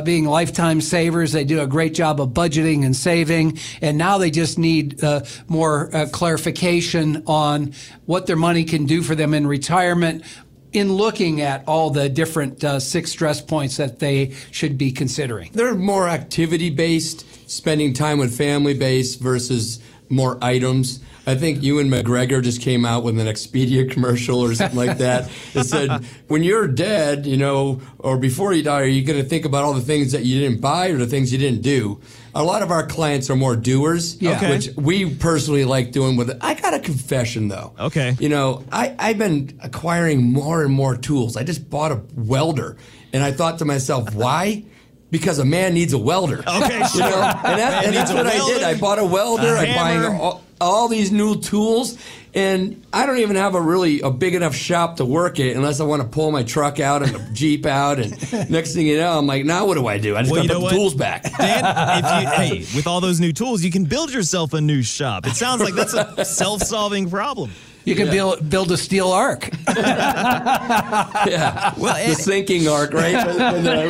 being 0.04 0.24
lifetime 0.24 0.80
savers. 0.80 1.30
They 1.30 1.44
do 1.44 1.60
a 1.60 1.68
great 1.68 1.94
job 1.94 2.20
of 2.20 2.30
budgeting 2.30 2.84
and 2.84 2.96
saving, 2.96 3.58
and 3.80 3.96
now 3.96 4.18
they 4.18 4.32
just 4.32 4.58
need 4.58 5.00
more 5.48 5.90
clarification 6.10 6.47
clarification 6.52 7.22
on 7.26 7.74
what 8.06 8.26
their 8.26 8.36
money 8.36 8.64
can 8.64 8.86
do 8.86 9.02
for 9.02 9.14
them 9.14 9.34
in 9.34 9.46
retirement 9.46 10.24
in 10.72 10.92
looking 10.92 11.40
at 11.40 11.66
all 11.66 11.90
the 11.90 12.08
different 12.08 12.62
uh, 12.62 12.78
six 12.78 13.10
stress 13.10 13.40
points 13.40 13.78
that 13.78 13.98
they 13.98 14.34
should 14.50 14.76
be 14.76 14.92
considering. 14.92 15.50
They're 15.52 15.74
more 15.74 16.08
activity 16.08 16.70
based, 16.70 17.50
spending 17.50 17.94
time 17.94 18.18
with 18.18 18.36
family 18.36 18.74
based 18.74 19.20
versus 19.20 19.80
more 20.10 20.38
items. 20.42 21.00
I 21.26 21.34
think 21.34 21.62
Ewan 21.62 21.88
McGregor 21.88 22.42
just 22.42 22.62
came 22.62 22.86
out 22.86 23.02
with 23.02 23.18
an 23.18 23.26
Expedia 23.26 23.90
commercial 23.94 24.40
or 24.40 24.54
something 24.54 24.78
like 24.78 24.98
that. 24.98 25.30
It 25.54 25.64
said, 25.64 26.04
when 26.28 26.42
you're 26.42 26.66
dead, 26.66 27.26
you 27.26 27.36
know, 27.36 27.80
or 27.98 28.16
before 28.18 28.54
you 28.54 28.62
die, 28.62 28.80
are 28.80 28.86
you 28.86 29.04
going 29.04 29.22
to 29.22 29.28
think 29.28 29.44
about 29.44 29.64
all 29.64 29.74
the 29.74 29.82
things 29.82 30.12
that 30.12 30.24
you 30.24 30.40
didn't 30.40 30.60
buy 30.60 30.88
or 30.88 30.96
the 30.96 31.06
things 31.06 31.32
you 31.32 31.38
didn't 31.38 31.62
do? 31.62 32.00
A 32.38 32.44
lot 32.44 32.62
of 32.62 32.70
our 32.70 32.86
clients 32.86 33.30
are 33.30 33.36
more 33.36 33.56
doers, 33.56 34.16
yeah. 34.22 34.36
okay. 34.36 34.50
which 34.52 34.68
we 34.76 35.12
personally 35.16 35.64
like 35.64 35.90
doing 35.90 36.16
with 36.16 36.30
it. 36.30 36.38
I 36.40 36.54
got 36.54 36.72
a 36.72 36.78
confession 36.78 37.48
though. 37.48 37.74
Okay. 37.76 38.16
You 38.20 38.28
know, 38.28 38.64
I, 38.70 38.94
I've 38.96 39.18
been 39.18 39.58
acquiring 39.60 40.22
more 40.22 40.62
and 40.62 40.72
more 40.72 40.96
tools. 40.96 41.36
I 41.36 41.42
just 41.42 41.68
bought 41.68 41.90
a 41.90 42.00
welder 42.14 42.76
and 43.12 43.24
I 43.24 43.32
thought 43.32 43.58
to 43.58 43.64
myself, 43.64 44.14
why? 44.14 44.64
Because 45.10 45.38
a 45.38 45.44
man 45.44 45.74
needs 45.74 45.92
a 45.92 45.98
welder. 45.98 46.44
Okay, 46.58 46.82
sure. 46.86 47.04
You 47.04 47.10
know? 47.10 47.40
And, 47.44 47.60
that, 47.60 47.84
and 47.84 47.94
that's 47.94 48.12
what 48.12 48.26
I 48.26 48.32
did. 48.32 48.62
I 48.62 48.76
bought 48.76 48.98
a 48.98 49.04
welder. 49.04 49.56
I'm 49.56 49.74
buying 49.76 50.20
all, 50.20 50.42
all, 50.60 50.88
these 50.88 51.12
new 51.12 51.40
tools, 51.40 51.96
and 52.34 52.84
I 52.92 53.06
don't 53.06 53.18
even 53.18 53.36
have 53.36 53.54
a 53.54 53.60
really 53.60 54.00
a 54.00 54.10
big 54.10 54.34
enough 54.34 54.56
shop 54.56 54.96
to 54.96 55.04
work 55.04 55.38
it 55.38 55.56
unless 55.56 55.78
I 55.78 55.84
want 55.84 56.02
to 56.02 56.08
pull 56.08 56.32
my 56.32 56.42
truck 56.42 56.80
out 56.80 57.02
and 57.02 57.14
the 57.14 57.32
Jeep 57.32 57.64
out. 57.64 58.00
And 58.00 58.10
next 58.50 58.74
thing 58.74 58.86
you 58.86 58.96
know, 58.96 59.16
I'm 59.16 59.26
like, 59.26 59.44
now 59.44 59.66
what 59.66 59.74
do 59.74 59.86
I 59.86 59.98
do? 59.98 60.16
I 60.16 60.22
just 60.22 60.32
well, 60.32 60.46
got 60.46 60.52
to 60.52 60.60
put 60.60 60.70
the 60.70 60.76
tools 60.76 60.94
back. 60.94 61.22
Dan, 61.22 62.04
if 62.04 62.22
you, 62.22 62.30
hey, 62.66 62.76
with 62.76 62.86
all 62.86 63.00
those 63.00 63.20
new 63.20 63.32
tools, 63.32 63.62
you 63.62 63.70
can 63.70 63.84
build 63.84 64.12
yourself 64.12 64.52
a 64.52 64.60
new 64.60 64.82
shop. 64.82 65.26
It 65.26 65.34
sounds 65.34 65.62
like 65.62 65.74
that's 65.74 65.94
a 65.94 66.24
self-solving 66.24 67.08
problem. 67.08 67.52
You 67.84 67.94
can 67.94 68.06
yeah. 68.06 68.12
build 68.12 68.50
build 68.50 68.70
a 68.70 68.76
steel 68.76 69.12
ark. 69.12 69.48
yeah, 69.68 71.72
well, 71.78 72.06
the 72.06 72.14
sinking 72.14 72.68
ark, 72.68 72.92
right? 72.92 73.14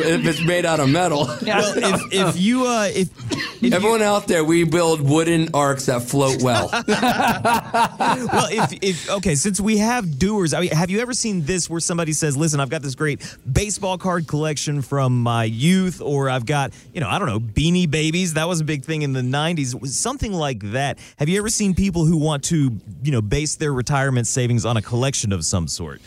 if 0.05 0.25
it's 0.25 0.41
made 0.41 0.65
out 0.65 0.79
of 0.79 0.89
metal. 0.89 1.25
Well, 1.25 1.77
if, 1.77 2.01
if 2.13 2.39
you 2.39 2.65
uh, 2.65 2.89
if, 2.93 3.09
if 3.61 3.73
everyone 3.73 3.99
you, 3.99 4.05
out 4.05 4.27
there, 4.27 4.45
we 4.45 4.63
build 4.63 5.01
wooden 5.01 5.49
arks 5.53 5.87
that 5.87 6.03
float 6.03 6.41
well. 6.41 6.69
well, 6.71 8.47
if, 8.51 8.71
if 8.81 9.09
okay, 9.09 9.35
since 9.35 9.59
we 9.59 9.79
have 9.79 10.17
doers, 10.17 10.53
I 10.53 10.61
mean, 10.61 10.71
have 10.71 10.89
you 10.89 11.01
ever 11.01 11.13
seen 11.13 11.41
this 11.41 11.69
where 11.69 11.81
somebody 11.81 12.13
says, 12.13 12.37
"Listen, 12.37 12.61
I've 12.61 12.69
got 12.69 12.81
this 12.81 12.95
great 12.95 13.19
baseball 13.51 13.97
card 13.97 14.27
collection 14.27 14.81
from 14.81 15.21
my 15.21 15.43
youth," 15.43 16.01
or 16.01 16.29
"I've 16.29 16.45
got 16.45 16.71
you 16.93 17.01
know 17.01 17.09
I 17.09 17.19
don't 17.19 17.27
know 17.27 17.41
Beanie 17.41 17.91
Babies." 17.91 18.35
That 18.35 18.47
was 18.47 18.61
a 18.61 18.65
big 18.65 18.85
thing 18.85 19.01
in 19.01 19.11
the 19.11 19.21
'90s. 19.21 19.85
Something 19.87 20.31
like 20.31 20.71
that. 20.71 20.99
Have 21.17 21.27
you 21.27 21.37
ever 21.37 21.49
seen 21.49 21.73
people 21.73 22.05
who 22.05 22.15
want 22.15 22.45
to 22.45 22.79
you 23.03 23.11
know 23.11 23.21
base 23.21 23.55
their 23.55 23.73
retirement 23.73 23.88
savings 24.27 24.65
on 24.65 24.77
a 24.77 24.81
collection 24.81 25.33
of 25.33 25.43
some 25.43 25.67
sort? 25.67 26.01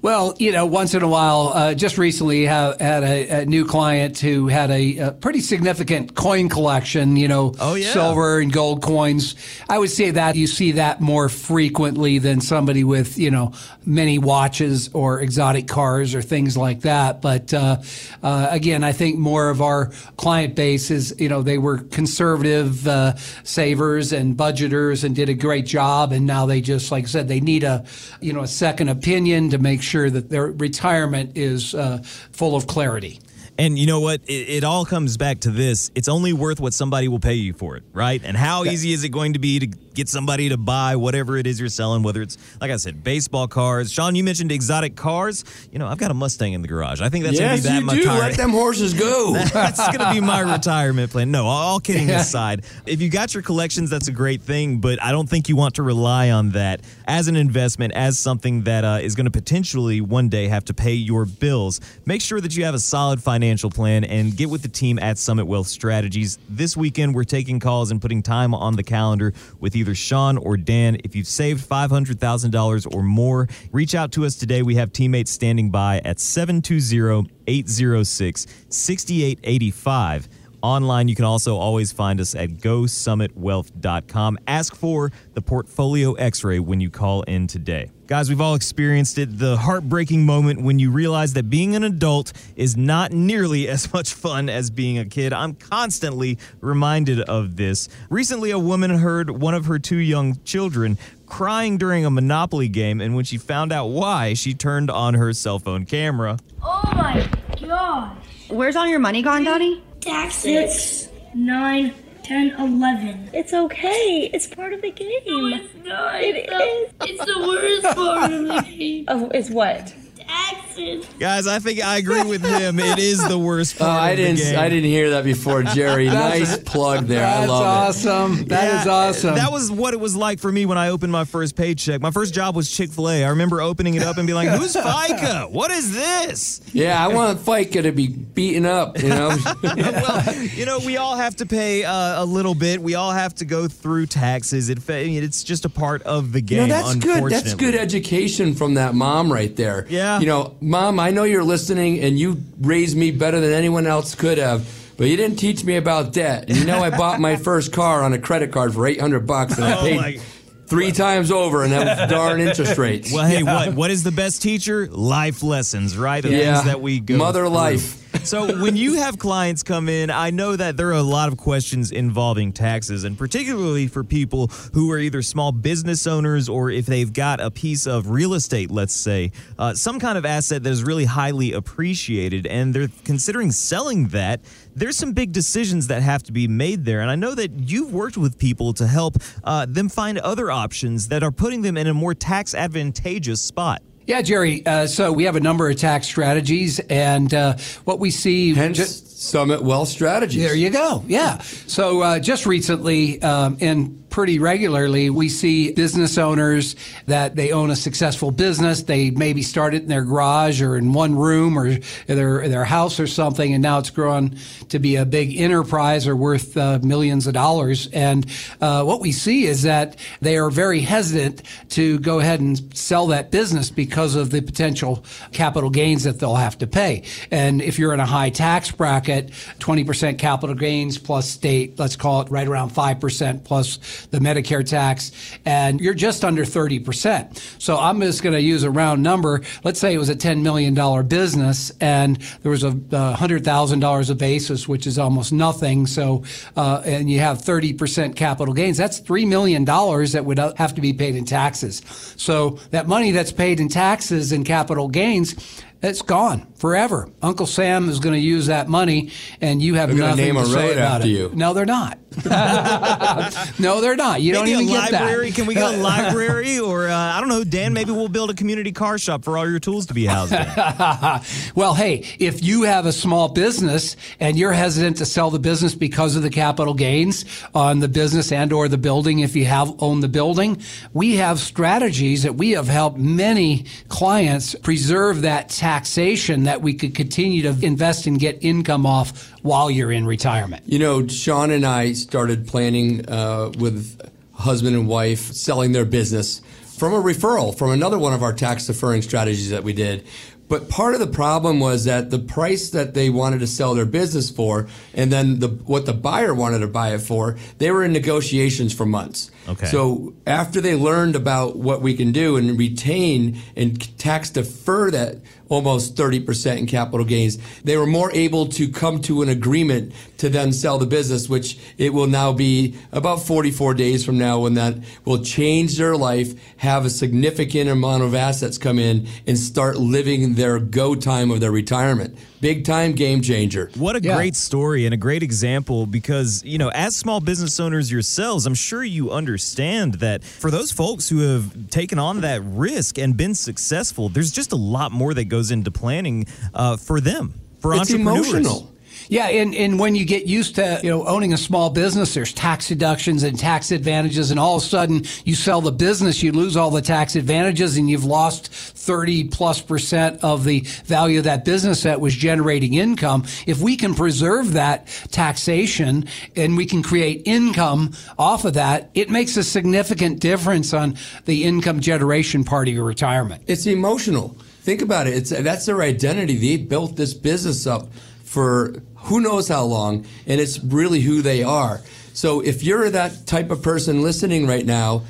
Well, 0.00 0.36
you 0.38 0.52
know, 0.52 0.64
once 0.64 0.94
in 0.94 1.02
a 1.02 1.08
while, 1.08 1.48
uh, 1.48 1.74
just 1.74 1.98
recently 1.98 2.44
have, 2.44 2.80
had 2.80 3.02
a, 3.02 3.40
a, 3.40 3.46
new 3.46 3.64
client 3.64 4.16
who 4.20 4.46
had 4.46 4.70
a, 4.70 4.98
a, 4.98 5.10
pretty 5.10 5.40
significant 5.40 6.14
coin 6.14 6.48
collection, 6.48 7.16
you 7.16 7.26
know, 7.26 7.52
oh, 7.58 7.74
yeah. 7.74 7.92
silver 7.92 8.38
and 8.38 8.52
gold 8.52 8.80
coins. 8.80 9.34
I 9.68 9.76
would 9.76 9.90
say 9.90 10.12
that 10.12 10.36
you 10.36 10.46
see 10.46 10.72
that 10.72 11.00
more 11.00 11.28
frequently 11.28 12.18
than 12.18 12.40
somebody 12.40 12.84
with, 12.84 13.18
you 13.18 13.32
know, 13.32 13.54
many 13.84 14.20
watches 14.20 14.88
or 14.92 15.20
exotic 15.20 15.66
cars 15.66 16.14
or 16.14 16.22
things 16.22 16.56
like 16.56 16.82
that. 16.82 17.20
But 17.20 17.52
uh, 17.52 17.78
uh, 18.22 18.46
again, 18.52 18.84
I 18.84 18.92
think 18.92 19.18
more 19.18 19.50
of 19.50 19.60
our 19.60 19.86
client 20.16 20.54
base 20.54 20.92
is, 20.92 21.12
you 21.18 21.28
know, 21.28 21.42
they 21.42 21.58
were 21.58 21.78
conservative 21.78 22.86
uh, 22.86 23.16
savers 23.42 24.12
and 24.12 24.36
budgeters 24.36 25.02
and 25.02 25.16
did 25.16 25.28
a 25.28 25.34
great 25.34 25.66
job. 25.66 26.12
And 26.12 26.24
now 26.24 26.46
they 26.46 26.60
just, 26.60 26.92
like 26.92 27.04
I 27.04 27.08
said, 27.08 27.26
they 27.26 27.40
need 27.40 27.64
a, 27.64 27.84
you 28.20 28.32
know, 28.32 28.42
a 28.42 28.46
second 28.48 28.90
opinion 28.90 29.50
to 29.50 29.58
make 29.58 29.82
sure 29.82 29.87
that 30.10 30.28
their 30.30 30.46
retirement 30.46 31.36
is 31.36 31.74
uh, 31.74 31.98
full 32.32 32.54
of 32.54 32.66
clarity. 32.66 33.20
And 33.58 33.76
you 33.76 33.86
know 33.86 33.98
what? 33.98 34.20
It, 34.26 34.48
it, 34.48 34.64
all 34.64 34.84
comes 34.84 35.16
back 35.16 35.40
to 35.40 35.50
this. 35.50 35.90
It's 35.96 36.06
only 36.06 36.32
worth 36.32 36.60
what 36.60 36.72
somebody 36.72 37.08
will 37.08 37.18
pay 37.18 37.34
you 37.34 37.52
for 37.52 37.76
it, 37.76 37.82
right? 37.92 38.22
And 38.24 38.36
how 38.36 38.64
easy 38.64 38.92
is 38.92 39.02
it 39.02 39.08
going 39.08 39.32
to 39.32 39.40
be 39.40 39.58
to 39.58 39.66
get 39.98 40.08
somebody 40.08 40.48
to 40.48 40.56
buy 40.56 40.94
whatever 40.94 41.36
it 41.36 41.46
is 41.46 41.58
you're 41.58 41.68
selling, 41.68 42.04
whether 42.04 42.22
it's, 42.22 42.38
like 42.60 42.70
I 42.70 42.76
said, 42.76 43.02
baseball 43.02 43.48
cards. 43.48 43.92
Sean, 43.92 44.14
you 44.14 44.22
mentioned 44.22 44.52
exotic 44.52 44.94
cars. 44.94 45.44
You 45.72 45.80
know, 45.80 45.88
I've 45.88 45.98
got 45.98 46.12
a 46.12 46.14
Mustang 46.14 46.52
in 46.52 46.62
the 46.62 46.68
garage. 46.68 47.00
I 47.00 47.08
think 47.08 47.24
that's 47.24 47.38
yes, 47.38 47.64
going 47.64 47.74
to 47.74 47.80
be 47.80 47.86
that 47.86 47.96
you 47.96 48.02
do. 48.04 48.08
Let 48.10 48.36
them 48.36 48.50
horses 48.50 48.94
go. 48.94 49.32
that's 49.52 49.84
going 49.88 49.98
to 49.98 50.12
be 50.12 50.20
my 50.20 50.40
retirement 50.40 51.10
plan. 51.10 51.32
No, 51.32 51.46
all 51.46 51.80
kidding 51.80 52.10
aside, 52.10 52.64
if 52.86 53.02
you 53.02 53.10
got 53.10 53.34
your 53.34 53.42
collections, 53.42 53.90
that's 53.90 54.06
a 54.06 54.12
great 54.12 54.40
thing, 54.40 54.78
but 54.78 55.02
I 55.02 55.10
don't 55.10 55.28
think 55.28 55.48
you 55.48 55.56
want 55.56 55.74
to 55.74 55.82
rely 55.82 56.30
on 56.30 56.50
that 56.50 56.80
as 57.06 57.26
an 57.26 57.34
investment, 57.34 57.92
as 57.94 58.18
something 58.18 58.62
that 58.62 58.84
uh, 58.84 58.98
is 59.02 59.16
going 59.16 59.26
to 59.26 59.32
potentially 59.32 60.00
one 60.00 60.28
day 60.28 60.46
have 60.46 60.64
to 60.66 60.74
pay 60.74 60.94
your 60.94 61.24
bills. 61.24 61.80
Make 62.06 62.22
sure 62.22 62.40
that 62.40 62.56
you 62.56 62.64
have 62.64 62.74
a 62.74 62.78
solid 62.78 63.20
financial 63.20 63.70
plan 63.70 64.04
and 64.04 64.36
get 64.36 64.48
with 64.48 64.62
the 64.62 64.68
team 64.68 65.00
at 65.00 65.18
Summit 65.18 65.46
Wealth 65.46 65.66
Strategies. 65.66 66.38
This 66.48 66.76
weekend, 66.76 67.16
we're 67.16 67.24
taking 67.24 67.58
calls 67.58 67.90
and 67.90 68.00
putting 68.00 68.22
time 68.22 68.54
on 68.54 68.76
the 68.76 68.84
calendar 68.84 69.34
with 69.58 69.74
either 69.74 69.87
either 69.88 69.94
Sean 69.94 70.36
or 70.36 70.56
Dan. 70.58 70.98
If 71.02 71.16
you've 71.16 71.26
saved 71.26 71.66
$500,000 71.66 72.94
or 72.94 73.02
more, 73.02 73.48
reach 73.72 73.94
out 73.94 74.12
to 74.12 74.26
us 74.26 74.36
today. 74.36 74.62
We 74.62 74.74
have 74.74 74.92
teammates 74.92 75.30
standing 75.30 75.70
by 75.70 76.00
at 76.04 76.20
720 76.20 77.30
806 77.46 78.46
6885. 78.68 80.28
Online, 80.62 81.08
you 81.08 81.14
can 81.14 81.24
also 81.24 81.56
always 81.56 81.92
find 81.92 82.20
us 82.20 82.34
at 82.34 82.50
gosummitwealth.com. 82.50 84.38
Ask 84.46 84.74
for 84.74 85.12
the 85.34 85.42
portfolio 85.42 86.14
x 86.14 86.42
ray 86.42 86.58
when 86.58 86.80
you 86.80 86.90
call 86.90 87.22
in 87.22 87.46
today. 87.46 87.90
Guys, 88.08 88.30
we've 88.30 88.40
all 88.40 88.54
experienced 88.54 89.18
it 89.18 89.38
the 89.38 89.56
heartbreaking 89.56 90.24
moment 90.24 90.62
when 90.62 90.78
you 90.78 90.90
realize 90.90 91.34
that 91.34 91.50
being 91.50 91.76
an 91.76 91.84
adult 91.84 92.32
is 92.56 92.76
not 92.76 93.12
nearly 93.12 93.68
as 93.68 93.92
much 93.92 94.14
fun 94.14 94.48
as 94.48 94.70
being 94.70 94.98
a 94.98 95.04
kid. 95.04 95.32
I'm 95.32 95.54
constantly 95.54 96.38
reminded 96.60 97.20
of 97.20 97.56
this. 97.56 97.88
Recently, 98.08 98.50
a 98.50 98.58
woman 98.58 98.90
heard 98.90 99.30
one 99.30 99.54
of 99.54 99.66
her 99.66 99.78
two 99.78 99.98
young 99.98 100.42
children 100.44 100.98
crying 101.26 101.76
during 101.76 102.06
a 102.06 102.10
Monopoly 102.10 102.68
game, 102.68 103.00
and 103.00 103.14
when 103.14 103.24
she 103.24 103.36
found 103.36 103.72
out 103.72 103.88
why, 103.88 104.32
she 104.34 104.54
turned 104.54 104.90
on 104.90 105.14
her 105.14 105.32
cell 105.34 105.58
phone 105.58 105.84
camera. 105.84 106.38
Oh 106.62 106.90
my 106.96 107.28
gosh. 107.60 108.16
Where's 108.48 108.76
all 108.76 108.86
your 108.86 108.98
money 108.98 109.20
gone, 109.20 109.44
Daddy? 109.44 109.82
Taxes. 110.00 110.42
Six, 110.42 111.08
nine, 111.34 111.94
10, 112.22 112.52
11. 112.58 113.30
It's 113.32 113.52
okay. 113.54 114.30
It's 114.32 114.46
part 114.46 114.72
of 114.72 114.82
the 114.82 114.90
game. 114.90 115.08
No, 115.26 115.46
it's 115.46 115.74
not. 115.86 116.22
It 116.22 116.36
it's 116.36 116.52
is. 116.52 116.92
The, 116.98 117.04
it's 117.04 117.24
the 117.24 117.38
worst 117.40 117.96
part 117.96 118.32
of 118.32 118.46
the 118.46 118.62
game. 118.76 119.04
Oh, 119.08 119.30
it's 119.34 119.50
what? 119.50 119.94
Taxes. 120.16 120.67
Taxes. 120.78 121.14
Guys, 121.18 121.46
I 121.46 121.58
think 121.58 121.82
I 121.84 121.98
agree 121.98 122.22
with 122.24 122.44
him. 122.44 122.78
It 122.78 122.98
is 122.98 123.26
the 123.26 123.38
worst 123.38 123.76
Oh, 123.76 123.84
part 123.84 124.00
I 124.00 124.10
of 124.10 124.16
didn't. 124.18 124.36
game. 124.36 124.58
I 124.58 124.68
didn't 124.68 124.90
hear 124.90 125.10
that 125.10 125.24
before, 125.24 125.62
Jerry. 125.62 126.06
nice 126.08 126.58
plug 126.58 127.06
there. 127.06 127.26
I 127.26 127.38
That's 127.40 127.48
love 127.50 127.62
it. 127.62 127.66
awesome. 127.88 128.44
That 128.46 128.80
is 128.80 128.86
Yeah, 128.86 128.92
awesome. 128.92 129.34
That 129.34 129.52
was 129.52 129.70
what 129.70 129.94
it 129.94 130.00
was 130.00 130.16
like 130.16 130.38
for 130.38 130.50
me 130.52 130.66
when 130.66 130.78
I 130.78 130.88
opened 130.90 131.12
my 131.12 131.24
first 131.24 131.56
paycheck. 131.56 132.00
My 132.00 132.10
first 132.10 132.34
job 132.34 132.54
was 132.56 132.70
Chick 132.70 132.90
fil 132.90 133.08
A. 133.10 133.24
I 133.24 133.28
remember 133.30 133.60
opening 133.60 133.94
it 133.94 134.02
up 134.02 134.16
and 134.18 134.26
being 134.26 134.36
like, 134.36 134.48
who's 134.48 134.74
FICA? 134.76 135.50
What 135.50 135.70
is 135.70 135.92
this? 135.92 136.60
Yeah, 136.72 137.02
I 137.02 137.08
want 137.08 137.38
FICA 137.40 137.82
to 137.82 137.92
be 137.92 138.08
beaten 138.08 138.66
up. 138.66 139.00
You 139.02 139.08
know. 139.08 139.36
well, 139.62 140.34
you 140.44 140.64
know, 140.66 140.78
we 140.80 140.96
all 140.96 141.16
have 141.16 141.36
to 141.36 141.46
pay 141.46 141.84
uh, 141.84 142.22
a 142.22 142.24
little 142.24 142.54
bit. 142.54 142.80
We 142.80 142.94
all 142.94 143.12
have 143.12 143.34
to 143.36 143.44
go 143.44 143.68
through 143.68 144.06
taxes. 144.06 144.68
It, 144.68 144.78
it's 144.88 145.42
just 145.44 145.64
a 145.64 145.68
part 145.68 146.02
of 146.02 146.32
the 146.32 146.40
You 146.40 146.46
game. 146.46 146.68
know, 146.68 146.74
that's 146.82 146.94
good. 146.96 147.30
That's 147.30 147.54
good 147.54 147.74
education 147.74 148.54
from 148.54 148.74
that 148.74 148.94
mom 148.94 149.32
right 149.32 149.54
there. 149.54 149.86
Yeah. 149.88 150.20
You 150.20 150.26
know, 150.26 150.56
mom, 150.68 151.00
I 151.00 151.10
know 151.10 151.24
you're 151.24 151.44
listening 151.44 152.00
and 152.00 152.18
you 152.18 152.42
raised 152.60 152.96
me 152.96 153.10
better 153.10 153.40
than 153.40 153.52
anyone 153.52 153.86
else 153.86 154.14
could 154.14 154.38
have. 154.38 154.68
But 154.96 155.08
you 155.08 155.16
didn't 155.16 155.38
teach 155.38 155.62
me 155.64 155.76
about 155.76 156.12
debt. 156.12 156.48
And 156.48 156.56
you 156.58 156.64
know, 156.64 156.80
I 156.82 156.90
bought 156.90 157.20
my 157.20 157.36
first 157.36 157.72
car 157.72 158.02
on 158.02 158.12
a 158.12 158.18
credit 158.18 158.50
card 158.52 158.74
for 158.74 158.86
800 158.86 159.26
bucks 159.26 159.56
and 159.56 159.64
I 159.64 159.72
Oh, 159.78 159.80
paid 159.82 159.96
my- 159.96 160.20
three 160.66 160.92
times 160.92 161.30
over 161.30 161.62
and 161.62 161.72
that 161.72 162.00
was 162.00 162.10
darn 162.10 162.40
interest 162.40 162.76
rates. 162.76 163.12
Well, 163.12 163.24
hey, 163.26 163.42
what 163.42 163.74
what 163.74 163.90
is 163.90 164.02
the 164.04 164.10
best 164.12 164.42
teacher? 164.42 164.86
Life 164.88 165.42
lessons, 165.42 165.96
right? 165.96 166.22
The 166.22 166.30
Yeah. 166.30 166.54
things 166.54 166.66
that 166.66 166.80
we 166.82 167.00
go 167.00 167.16
Mother 167.16 167.40
through. 167.46 167.48
life. 167.50 168.07
So 168.24 168.60
when 168.60 168.76
you 168.76 168.94
have 168.94 169.18
clients 169.18 169.62
come 169.62 169.88
in, 169.88 170.10
I 170.10 170.28
know 170.30 170.54
that 170.54 170.76
there 170.76 170.88
are 170.88 170.92
a 170.92 171.02
lot 171.02 171.28
of 171.28 171.38
questions 171.38 171.90
involving 171.90 172.52
taxes, 172.52 173.04
and 173.04 173.16
particularly 173.16 173.86
for 173.86 174.04
people 174.04 174.48
who 174.74 174.90
are 174.90 174.98
either 174.98 175.22
small 175.22 175.50
business 175.50 176.06
owners 176.06 176.46
or 176.46 176.70
if 176.70 176.84
they've 176.84 177.10
got 177.10 177.40
a 177.40 177.50
piece 177.50 177.86
of 177.86 178.10
real 178.10 178.34
estate, 178.34 178.70
let's 178.70 178.92
say, 178.92 179.32
uh, 179.58 179.72
some 179.72 179.98
kind 179.98 180.18
of 180.18 180.26
asset 180.26 180.62
that 180.64 180.70
is 180.70 180.84
really 180.84 181.06
highly 181.06 181.54
appreciated, 181.54 182.46
and 182.46 182.74
they're 182.74 182.88
considering 183.04 183.50
selling 183.50 184.08
that. 184.08 184.42
There's 184.76 184.96
some 184.96 185.12
big 185.12 185.32
decisions 185.32 185.86
that 185.86 186.02
have 186.02 186.22
to 186.24 186.32
be 186.32 186.46
made 186.46 186.84
there, 186.84 187.00
and 187.00 187.10
I 187.10 187.16
know 187.16 187.34
that 187.34 187.50
you've 187.52 187.94
worked 187.94 188.18
with 188.18 188.38
people 188.38 188.74
to 188.74 188.86
help 188.86 189.16
uh, 189.42 189.64
them 189.66 189.88
find 189.88 190.18
other 190.18 190.50
options 190.50 191.08
that 191.08 191.22
are 191.22 191.32
putting 191.32 191.62
them 191.62 191.78
in 191.78 191.86
a 191.86 191.94
more 191.94 192.14
tax 192.14 192.54
advantageous 192.54 193.40
spot. 193.40 193.82
Yeah, 194.08 194.22
Jerry. 194.22 194.64
Uh, 194.64 194.86
so 194.86 195.12
we 195.12 195.24
have 195.24 195.36
a 195.36 195.40
number 195.40 195.68
of 195.68 195.76
tax 195.76 196.06
strategies, 196.06 196.78
and 196.78 197.32
uh, 197.34 197.58
what 197.84 197.98
we 198.00 198.10
see. 198.10 198.54
Hence, 198.54 198.78
ju- 199.02 199.07
Summit 199.18 199.64
Wealth 199.64 199.88
Strategies. 199.88 200.40
there 200.40 200.54
you 200.54 200.70
go. 200.70 201.02
Yeah. 201.08 201.40
So 201.66 202.02
uh, 202.02 202.18
just 202.20 202.46
recently, 202.46 203.20
um, 203.20 203.58
and 203.60 204.08
pretty 204.10 204.38
regularly, 204.38 205.10
we 205.10 205.28
see 205.28 205.72
business 205.72 206.18
owners 206.18 206.76
that 207.06 207.34
they 207.34 207.50
own 207.50 207.70
a 207.70 207.76
successful 207.76 208.30
business. 208.30 208.84
They 208.84 209.10
maybe 209.10 209.42
started 209.42 209.82
in 209.82 209.88
their 209.88 210.04
garage 210.04 210.62
or 210.62 210.76
in 210.76 210.92
one 210.92 211.16
room 211.16 211.58
or 211.58 211.74
their 212.06 212.48
their 212.48 212.64
house 212.64 213.00
or 213.00 213.08
something, 213.08 213.52
and 213.52 213.60
now 213.62 213.80
it's 213.80 213.90
grown 213.90 214.36
to 214.68 214.78
be 214.78 214.94
a 214.94 215.04
big 215.04 215.36
enterprise 215.36 216.06
or 216.06 216.14
worth 216.14 216.56
uh, 216.56 216.78
millions 216.82 217.26
of 217.26 217.34
dollars. 217.34 217.88
And 217.92 218.24
uh, 218.60 218.84
what 218.84 219.00
we 219.00 219.10
see 219.10 219.46
is 219.46 219.64
that 219.64 219.96
they 220.20 220.38
are 220.38 220.50
very 220.50 220.80
hesitant 220.80 221.42
to 221.70 221.98
go 221.98 222.20
ahead 222.20 222.38
and 222.40 222.76
sell 222.76 223.08
that 223.08 223.32
business 223.32 223.68
because 223.68 224.14
of 224.14 224.30
the 224.30 224.42
potential 224.42 225.04
capital 225.32 225.70
gains 225.70 226.04
that 226.04 226.20
they'll 226.20 226.36
have 226.36 226.56
to 226.58 226.68
pay. 226.68 227.02
And 227.32 227.60
if 227.60 227.80
you're 227.80 227.94
in 227.94 228.00
a 228.00 228.06
high 228.06 228.30
tax 228.30 228.70
bracket, 228.70 229.07
20% 229.08 230.18
capital 230.18 230.54
gains 230.54 230.98
plus 230.98 231.28
state, 231.28 231.78
let's 231.78 231.96
call 231.96 232.20
it 232.22 232.30
right 232.30 232.46
around 232.46 232.70
5% 232.70 233.44
plus 233.44 234.06
the 234.10 234.18
Medicare 234.18 234.64
tax, 234.64 235.12
and 235.44 235.80
you're 235.80 235.94
just 235.94 236.24
under 236.24 236.44
30%. 236.44 237.60
So 237.60 237.76
I'm 237.76 238.00
just 238.00 238.22
going 238.22 238.34
to 238.34 238.40
use 238.40 238.62
a 238.62 238.70
round 238.70 239.02
number. 239.02 239.42
Let's 239.64 239.80
say 239.80 239.94
it 239.94 239.98
was 239.98 240.08
a 240.08 240.16
$10 240.16 240.42
million 240.42 240.74
business 241.06 241.72
and 241.80 242.16
there 242.42 242.50
was 242.50 242.64
a 242.64 242.68
uh, 242.68 243.16
$100,000 243.16 244.10
of 244.10 244.18
basis, 244.18 244.68
which 244.68 244.86
is 244.86 244.98
almost 244.98 245.32
nothing. 245.32 245.86
So, 245.86 246.24
uh, 246.56 246.82
and 246.84 247.10
you 247.10 247.20
have 247.20 247.38
30% 247.38 248.16
capital 248.16 248.54
gains. 248.54 248.76
That's 248.76 249.00
$3 249.00 249.26
million 249.26 249.64
that 249.64 250.22
would 250.24 250.38
uh, 250.38 250.54
have 250.56 250.74
to 250.74 250.80
be 250.80 250.92
paid 250.92 251.16
in 251.16 251.24
taxes. 251.24 251.82
So 252.16 252.58
that 252.70 252.86
money 252.88 253.10
that's 253.12 253.32
paid 253.32 253.60
in 253.60 253.68
taxes 253.68 254.32
and 254.32 254.44
capital 254.44 254.88
gains, 254.88 255.34
it's 255.82 256.02
gone 256.02 256.46
forever. 256.56 257.08
Uncle 257.22 257.46
Sam 257.46 257.88
is 257.88 258.00
going 258.00 258.14
to 258.14 258.20
use 258.20 258.46
that 258.46 258.68
money, 258.68 259.10
and 259.40 259.62
you 259.62 259.74
have 259.74 259.90
They're 259.90 259.98
nothing 259.98 260.24
name 260.24 260.34
to 260.34 260.40
a 260.42 260.46
say 260.46 260.68
road 260.68 260.76
about 260.78 260.94
after 261.02 261.06
it. 261.08 261.10
you. 261.10 261.30
No, 261.34 261.54
they're 261.54 261.64
not. 261.66 261.98
no, 263.58 263.80
they're 263.80 263.96
not. 263.96 264.20
You 264.22 264.32
Maybe 264.32 264.52
don't 264.52 264.62
even 264.62 264.74
a 264.74 264.78
get 264.78 264.92
library. 264.92 265.30
that. 265.30 265.36
Can 265.36 265.46
we 265.46 265.54
get 265.54 265.74
a 265.74 265.76
library? 265.76 266.58
Or 266.68 266.88
uh, 266.88 266.96
I 266.96 267.20
don't 267.20 267.28
know, 267.28 267.44
Dan. 267.44 267.72
Maybe 267.72 267.92
we'll 267.92 268.08
build 268.08 268.30
a 268.30 268.34
community 268.34 268.72
car 268.72 268.98
shop 268.98 269.24
for 269.24 269.38
all 269.38 269.48
your 269.48 269.60
tools 269.60 269.86
to 269.86 269.94
be 269.94 270.06
housed 270.06 270.32
in. 270.32 270.44
well, 271.54 271.74
hey, 271.74 272.04
if 272.18 272.42
you 272.42 272.62
have 272.62 272.84
a 272.84 272.92
small 272.92 273.28
business 273.28 273.96
and 274.18 274.36
you're 274.38 274.52
hesitant 274.52 274.96
to 274.98 275.06
sell 275.06 275.30
the 275.30 275.38
business 275.38 275.74
because 275.74 276.16
of 276.16 276.22
the 276.22 276.30
capital 276.30 276.74
gains 276.74 277.24
on 277.54 277.78
the 277.78 277.88
business 277.88 278.32
and 278.32 278.52
or 278.52 278.68
the 278.68 278.78
building, 278.78 279.20
if 279.20 279.36
you 279.36 279.44
have 279.44 279.72
owned 279.82 280.02
the 280.02 280.08
building, 280.08 280.60
we 280.92 281.16
have 281.16 281.38
strategies 281.38 282.24
that 282.24 282.34
we 282.34 282.50
have 282.52 282.66
helped 282.68 282.98
many 282.98 283.64
clients 283.88 284.54
preserve 284.56 285.22
that 285.22 285.48
taxation 285.48 286.44
that 286.44 286.60
we 286.60 286.74
could 286.74 286.94
continue 286.94 287.42
to 287.42 287.66
invest 287.66 288.06
and 288.06 288.18
get 288.18 288.42
income 288.42 288.84
off 288.84 289.32
while 289.42 289.70
you're 289.70 289.92
in 289.92 290.06
retirement. 290.06 290.64
You 290.66 290.78
know, 290.78 291.06
Sean 291.06 291.50
and 291.50 291.64
I 291.64 291.92
started 291.92 292.46
planning 292.46 293.08
uh, 293.08 293.50
with 293.58 294.00
husband 294.32 294.76
and 294.76 294.86
wife 294.88 295.32
selling 295.32 295.72
their 295.72 295.84
business 295.84 296.40
from 296.78 296.94
a 296.94 297.02
referral 297.02 297.56
from 297.56 297.70
another 297.70 297.98
one 297.98 298.12
of 298.12 298.22
our 298.22 298.32
tax 298.32 298.66
deferring 298.66 299.02
strategies 299.02 299.50
that 299.50 299.64
we 299.64 299.72
did. 299.72 300.06
But 300.48 300.70
part 300.70 300.94
of 300.94 301.00
the 301.00 301.06
problem 301.06 301.60
was 301.60 301.84
that 301.84 302.10
the 302.10 302.18
price 302.18 302.70
that 302.70 302.94
they 302.94 303.10
wanted 303.10 303.40
to 303.40 303.46
sell 303.46 303.74
their 303.74 303.84
business 303.84 304.30
for, 304.30 304.66
and 304.94 305.12
then 305.12 305.40
the 305.40 305.48
what 305.48 305.84
the 305.84 305.92
buyer 305.92 306.34
wanted 306.34 306.60
to 306.60 306.68
buy 306.68 306.94
it 306.94 307.00
for, 307.00 307.36
they 307.58 307.70
were 307.70 307.84
in 307.84 307.92
negotiations 307.92 308.72
for 308.72 308.86
months. 308.86 309.30
Okay. 309.46 309.66
So 309.66 310.14
after 310.26 310.62
they 310.62 310.74
learned 310.74 311.16
about 311.16 311.56
what 311.56 311.82
we 311.82 311.94
can 311.94 312.12
do 312.12 312.36
and 312.36 312.58
retain 312.58 313.38
and 313.56 313.98
tax 313.98 314.30
defer 314.30 314.90
that 314.90 315.16
almost 315.48 315.94
30% 315.96 316.58
in 316.58 316.66
capital 316.66 317.04
gains, 317.04 317.38
they 317.64 317.76
were 317.76 317.86
more 317.86 318.10
able 318.12 318.46
to 318.46 318.68
come 318.68 319.00
to 319.02 319.22
an 319.22 319.28
agreement 319.28 319.92
to 320.18 320.28
then 320.28 320.52
sell 320.52 320.78
the 320.78 320.86
business, 320.86 321.28
which 321.28 321.58
it 321.78 321.92
will 321.92 322.06
now 322.06 322.32
be 322.32 322.74
about 322.92 323.16
44 323.22 323.74
days 323.74 324.04
from 324.04 324.18
now 324.18 324.40
when 324.40 324.54
that 324.54 324.76
will 325.04 325.22
change 325.22 325.76
their 325.78 325.96
life, 325.96 326.34
have 326.58 326.84
a 326.84 326.90
significant 326.90 327.70
amount 327.70 328.02
of 328.02 328.14
assets 328.14 328.58
come 328.58 328.78
in 328.78 329.06
and 329.26 329.38
start 329.38 329.76
living 329.78 330.34
their 330.34 330.58
go 330.58 330.94
time 330.94 331.30
of 331.30 331.40
their 331.40 331.52
retirement. 331.52 332.16
Big 332.40 332.64
time 332.64 332.92
game 332.92 333.20
changer. 333.20 333.70
What 333.76 333.96
a 333.96 334.02
Yeah. 334.02 334.14
great 334.14 334.36
story 334.36 334.84
and 334.84 334.94
a 334.94 334.96
great 334.96 335.22
example 335.24 335.86
because, 335.86 336.42
you 336.44 336.56
know, 336.58 336.68
as 336.68 336.94
small 336.96 337.20
business 337.20 337.58
owners 337.58 337.90
yourselves, 337.90 338.46
I'm 338.46 338.54
sure 338.54 338.84
you 338.84 339.10
understand 339.10 339.94
that 339.94 340.22
for 340.24 340.50
those 340.50 340.70
folks 340.70 341.08
who 341.08 341.18
have 341.20 341.70
taken 341.70 341.98
on 341.98 342.20
that 342.20 342.40
risk 342.44 342.98
and 342.98 343.16
been 343.16 343.34
successful, 343.34 344.08
there's 344.08 344.30
just 344.30 344.52
a 344.52 344.56
lot 344.56 344.92
more 344.92 345.14
that 345.14 345.24
goes 345.24 345.37
into 345.50 345.70
planning 345.70 346.26
uh, 346.54 346.76
for 346.76 347.00
them, 347.00 347.34
for 347.60 347.72
It's 347.74 347.90
entrepreneurs. 347.90 348.28
emotional. 348.28 348.74
Yeah, 349.10 349.28
and, 349.28 349.54
and 349.54 349.78
when 349.78 349.94
you 349.94 350.04
get 350.04 350.26
used 350.26 350.56
to 350.56 350.80
you 350.82 350.90
know 350.90 351.06
owning 351.06 351.32
a 351.32 351.38
small 351.38 351.70
business, 351.70 352.12
there's 352.12 352.32
tax 352.34 352.68
deductions 352.68 353.22
and 353.22 353.38
tax 353.38 353.70
advantages, 353.70 354.30
and 354.30 354.38
all 354.38 354.56
of 354.56 354.62
a 354.62 354.66
sudden 354.66 355.04
you 355.24 355.34
sell 355.34 355.62
the 355.62 355.72
business, 355.72 356.22
you 356.22 356.30
lose 356.30 356.58
all 356.58 356.70
the 356.70 356.82
tax 356.82 357.16
advantages, 357.16 357.78
and 357.78 357.88
you've 357.88 358.04
lost 358.04 358.48
thirty 358.52 359.24
plus 359.24 359.62
percent 359.62 360.22
of 360.22 360.44
the 360.44 360.60
value 360.84 361.18
of 361.18 361.24
that 361.24 361.46
business 361.46 361.84
that 361.84 362.02
was 362.02 362.14
generating 362.14 362.74
income. 362.74 363.24
If 363.46 363.62
we 363.62 363.76
can 363.76 363.94
preserve 363.94 364.52
that 364.54 364.88
taxation 365.10 366.04
and 366.36 366.56
we 366.56 366.66
can 366.66 366.82
create 366.82 367.22
income 367.24 367.92
off 368.18 368.44
of 368.44 368.54
that, 368.54 368.90
it 368.92 369.08
makes 369.08 369.38
a 369.38 369.44
significant 369.44 370.20
difference 370.20 370.74
on 370.74 370.96
the 371.24 371.44
income 371.44 371.80
generation 371.80 372.44
part 372.44 372.68
of 372.68 372.74
your 372.74 372.84
retirement. 372.84 373.42
It's 373.46 373.64
emotional. 373.64 374.36
Think 374.62 374.82
about 374.82 375.06
it. 375.06 375.14
It's 375.14 375.30
that's 375.30 375.66
their 375.66 375.82
identity. 375.82 376.36
They 376.36 376.62
built 376.62 376.96
this 376.96 377.14
business 377.14 377.66
up 377.66 377.92
for 378.24 378.82
who 378.96 379.20
knows 379.20 379.48
how 379.48 379.64
long, 379.64 380.06
and 380.26 380.40
it's 380.40 380.58
really 380.62 381.00
who 381.00 381.22
they 381.22 381.42
are. 381.42 381.80
So 382.12 382.40
if 382.40 382.62
you're 382.62 382.90
that 382.90 383.26
type 383.26 383.50
of 383.50 383.62
person 383.62 384.02
listening 384.02 384.46
right 384.46 384.66
now, 384.66 385.04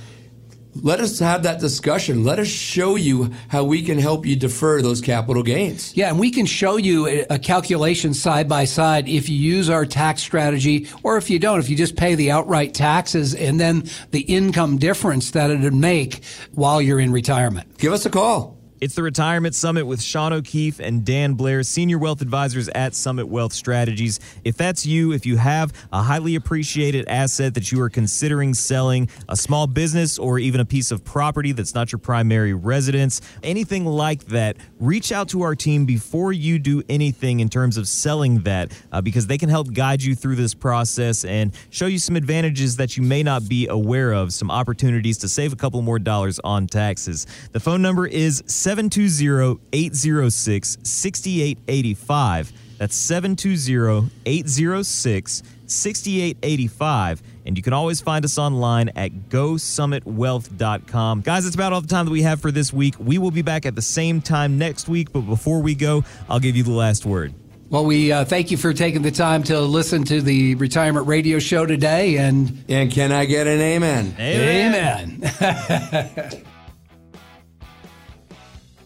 let 0.83 1.01
us 1.01 1.19
have 1.19 1.43
that 1.45 1.61
discussion. 1.61 2.25
Let 2.25 2.39
us 2.39 2.49
show 2.49 2.97
you 2.97 3.33
how 3.49 3.65
we 3.65 3.83
can 3.83 3.99
help 3.99 4.27
you 4.27 4.37
defer 4.37 4.83
those 4.83 5.01
capital 5.01 5.43
gains. 5.43 5.97
Yeah, 5.97 6.09
and 6.09 6.19
we 6.19 6.31
can 6.31 6.47
show 6.47 6.77
you 6.77 7.07
a 7.07 7.27
a 7.31 7.39
calculation 7.39 8.15
side 8.15 8.49
by 8.49 8.65
side 8.65 9.09
if 9.09 9.29
you 9.29 9.37
use 9.37 9.69
our 9.69 9.85
tax 9.85 10.23
strategy 10.23 10.87
or 11.03 11.17
if 11.17 11.31
you 11.31 11.39
don't, 11.39 11.59
if 11.59 11.69
you 11.69 11.77
just 11.77 11.97
pay 11.97 12.15
the 12.15 12.31
outright 12.31 12.75
taxes 12.75 13.35
and 13.35 13.59
then 13.59 13.89
the 14.11 14.21
income 14.21 14.79
difference 14.79 15.33
that 15.33 15.51
it 15.51 15.61
would 15.61 15.75
make 15.75 16.23
while 16.53 16.81
you're 16.81 17.01
in 17.01 17.13
retirement. 17.13 17.79
Give 17.79 17.93
us 17.93 18.07
a 18.07 18.11
call. 18.11 18.58
It's 18.81 18.95
the 18.95 19.03
Retirement 19.03 19.57
Summit 19.57 19.87
with 19.87 20.01
Sean 20.01 20.33
O'Keefe 20.33 20.79
and 20.79 21.05
Dan 21.05 21.35
Blair, 21.35 21.65
Senior 21.65 21.99
Wealth 21.99 22.23
Advisors 22.23 22.69
at 22.69 22.95
Summit 22.95 23.27
Wealth 23.27 23.53
Strategies. 23.53 24.21
If 24.45 24.57
that's 24.57 24.87
you, 24.87 25.11
if 25.11 25.27
you 25.27 25.37
have 25.37 25.73
a 25.93 26.01
highly 26.01 26.37
appreciated 26.37 27.09
asset 27.09 27.55
that 27.55 27.73
you 27.73 27.81
are 27.83 27.91
considering 27.91 28.55
selling, 28.55 29.09
a 29.29 29.35
small 29.35 29.67
business, 29.67 30.17
or 30.17 30.39
even 30.39 30.61
a 30.61 30.65
piece 30.65 30.93
of 30.93 31.05
property 31.05 31.51
that's 31.51 31.75
not 31.75 31.91
your 31.91 31.99
primary 31.99 32.55
residence, 32.55 33.21
anything 33.43 33.85
like 33.85 34.27
that, 34.27 34.57
reach 34.79 35.11
out 35.11 35.29
to 35.31 35.43
our 35.43 35.57
team 35.57 35.85
before 35.85 36.33
you 36.33 36.61
do 36.61 36.81
anything 36.89 37.41
in 37.41 37.49
terms 37.49 37.79
of 37.79 37.89
selling 37.89 38.43
that 38.43 38.71
uh, 38.93 39.01
because 39.01 39.27
they 39.27 39.39
can 39.39 39.49
help 39.49 39.73
guide 39.73 40.03
you 40.03 40.15
through 40.15 40.37
this 40.37 40.55
process 40.55 41.25
and 41.25 41.53
show 41.71 41.87
you 41.87 41.99
some 41.99 42.15
advantages 42.15 42.77
that 42.77 42.97
you 42.97 43.03
may 43.03 43.25
not 43.25 43.49
be 43.49 43.67
aware 43.67 44.13
of, 44.13 44.33
some 44.33 44.53
opportunities 44.53 45.19
to 45.19 45.29
save 45.29 45.53
a 45.53 45.57
couple 45.57 45.83
more 45.83 45.99
dollars 45.99 46.39
on 46.45 46.69
taxes. 46.69 47.27
The 47.51 47.59
phone 47.59 47.83
number 47.83 48.07
is 48.07 48.41
720 48.69 49.61
806 49.73 50.79
6885. 50.83 52.53
That's 52.77 52.95
720 52.95 54.11
806 54.27 55.43
6885. 55.67 57.23
And 57.47 57.57
you 57.57 57.63
can 57.63 57.73
always 57.73 58.03
find 58.03 58.27
us 58.27 58.37
online 58.37 58.91
at 58.91 59.11
GoSummitWealth.com. 59.31 61.23
Guys, 61.23 61.45
that's 61.45 61.55
about 61.55 61.73
all 61.73 61.81
the 61.81 61.89
time 61.89 62.05
that 62.05 62.13
we 62.13 62.21
have 62.21 62.43
for 62.43 62.51
this 62.51 62.71
week. 62.71 62.95
We 62.99 63.17
will 63.17 63.31
be 63.31 63.41
back 63.41 63.65
at 63.65 63.75
the 63.75 63.81
same 63.81 64.21
time 64.21 64.59
next 64.59 64.87
week. 64.87 65.15
But 65.15 65.23
before 65.23 65.63
we 65.63 65.75
go, 65.75 66.05
I'll 66.29 66.41
give 66.41 66.55
you 66.55 66.63
the 66.63 66.73
last 66.73 67.07
word. 67.07 67.33
Well, 67.71 67.87
we 67.87 68.13
uh, 68.13 68.27
thank 68.27 68.51
you 68.51 68.59
for 68.59 68.75
taking 68.75 69.01
the 69.01 69.11
time 69.11 69.45
to 69.45 69.61
listen 69.61 70.05
to 70.05 70.21
the 70.21 70.57
retirement 70.57 71.07
radio 71.07 71.39
show 71.39 71.65
today. 71.65 72.19
And, 72.19 72.65
and 72.69 72.93
can 72.93 73.13
I 73.13 73.25
get 73.25 73.47
an 73.47 73.63
amen? 73.63 74.15
Amen. 74.19 75.23
amen. 75.41 76.45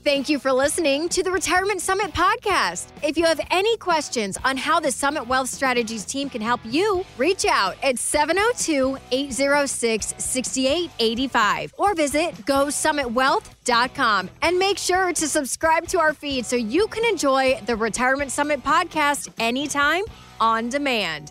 Thank 0.04 0.28
you 0.28 0.40
for 0.40 0.52
listening 0.52 1.08
to 1.10 1.22
the 1.22 1.30
Retirement 1.30 1.80
Summit 1.80 2.12
podcast. 2.12 2.88
If 3.04 3.16
you 3.16 3.24
have 3.24 3.40
any 3.52 3.76
questions 3.76 4.36
on 4.44 4.56
how 4.56 4.80
the 4.80 4.90
Summit 4.90 5.28
Wealth 5.28 5.48
Strategies 5.48 6.04
team 6.04 6.28
can 6.28 6.42
help 6.42 6.60
you, 6.64 7.04
reach 7.18 7.44
out 7.44 7.76
at 7.84 8.00
702 8.00 8.98
806 9.12 10.14
6885 10.18 11.74
or 11.78 11.94
visit 11.94 12.34
GoSummitWealth.com 12.34 14.30
and 14.42 14.58
make 14.58 14.78
sure 14.78 15.12
to 15.12 15.28
subscribe 15.28 15.86
to 15.86 16.00
our 16.00 16.14
feed 16.14 16.46
so 16.46 16.56
you 16.56 16.88
can 16.88 17.04
enjoy 17.04 17.60
the 17.66 17.76
Retirement 17.76 18.32
Summit 18.32 18.64
podcast 18.64 19.28
anytime 19.38 20.02
on 20.40 20.68
demand. 20.68 21.30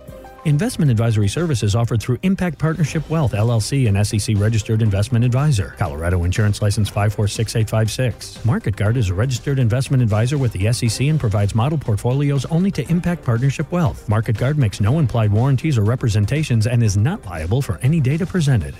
Investment 0.45 0.89
advisory 0.89 1.27
services 1.27 1.75
offered 1.75 2.01
through 2.01 2.17
Impact 2.23 2.57
Partnership 2.57 3.07
Wealth, 3.11 3.33
LLC, 3.33 3.87
an 3.87 4.03
SEC 4.03 4.35
registered 4.39 4.81
investment 4.81 5.23
advisor. 5.23 5.75
Colorado 5.77 6.23
Insurance 6.23 6.63
License 6.63 6.89
546856. 6.89 8.39
MarketGuard 8.39 8.97
is 8.97 9.09
a 9.09 9.13
registered 9.13 9.59
investment 9.59 10.01
advisor 10.01 10.39
with 10.39 10.51
the 10.53 10.73
SEC 10.73 11.05
and 11.05 11.19
provides 11.19 11.53
model 11.53 11.77
portfolios 11.77 12.45
only 12.45 12.71
to 12.71 12.89
Impact 12.89 13.23
Partnership 13.23 13.71
Wealth. 13.71 14.07
MarketGuard 14.07 14.57
makes 14.57 14.81
no 14.81 14.97
implied 14.97 15.31
warranties 15.31 15.77
or 15.77 15.83
representations 15.83 16.65
and 16.65 16.81
is 16.81 16.97
not 16.97 17.23
liable 17.27 17.61
for 17.61 17.77
any 17.83 17.99
data 17.99 18.25
presented. 18.25 18.73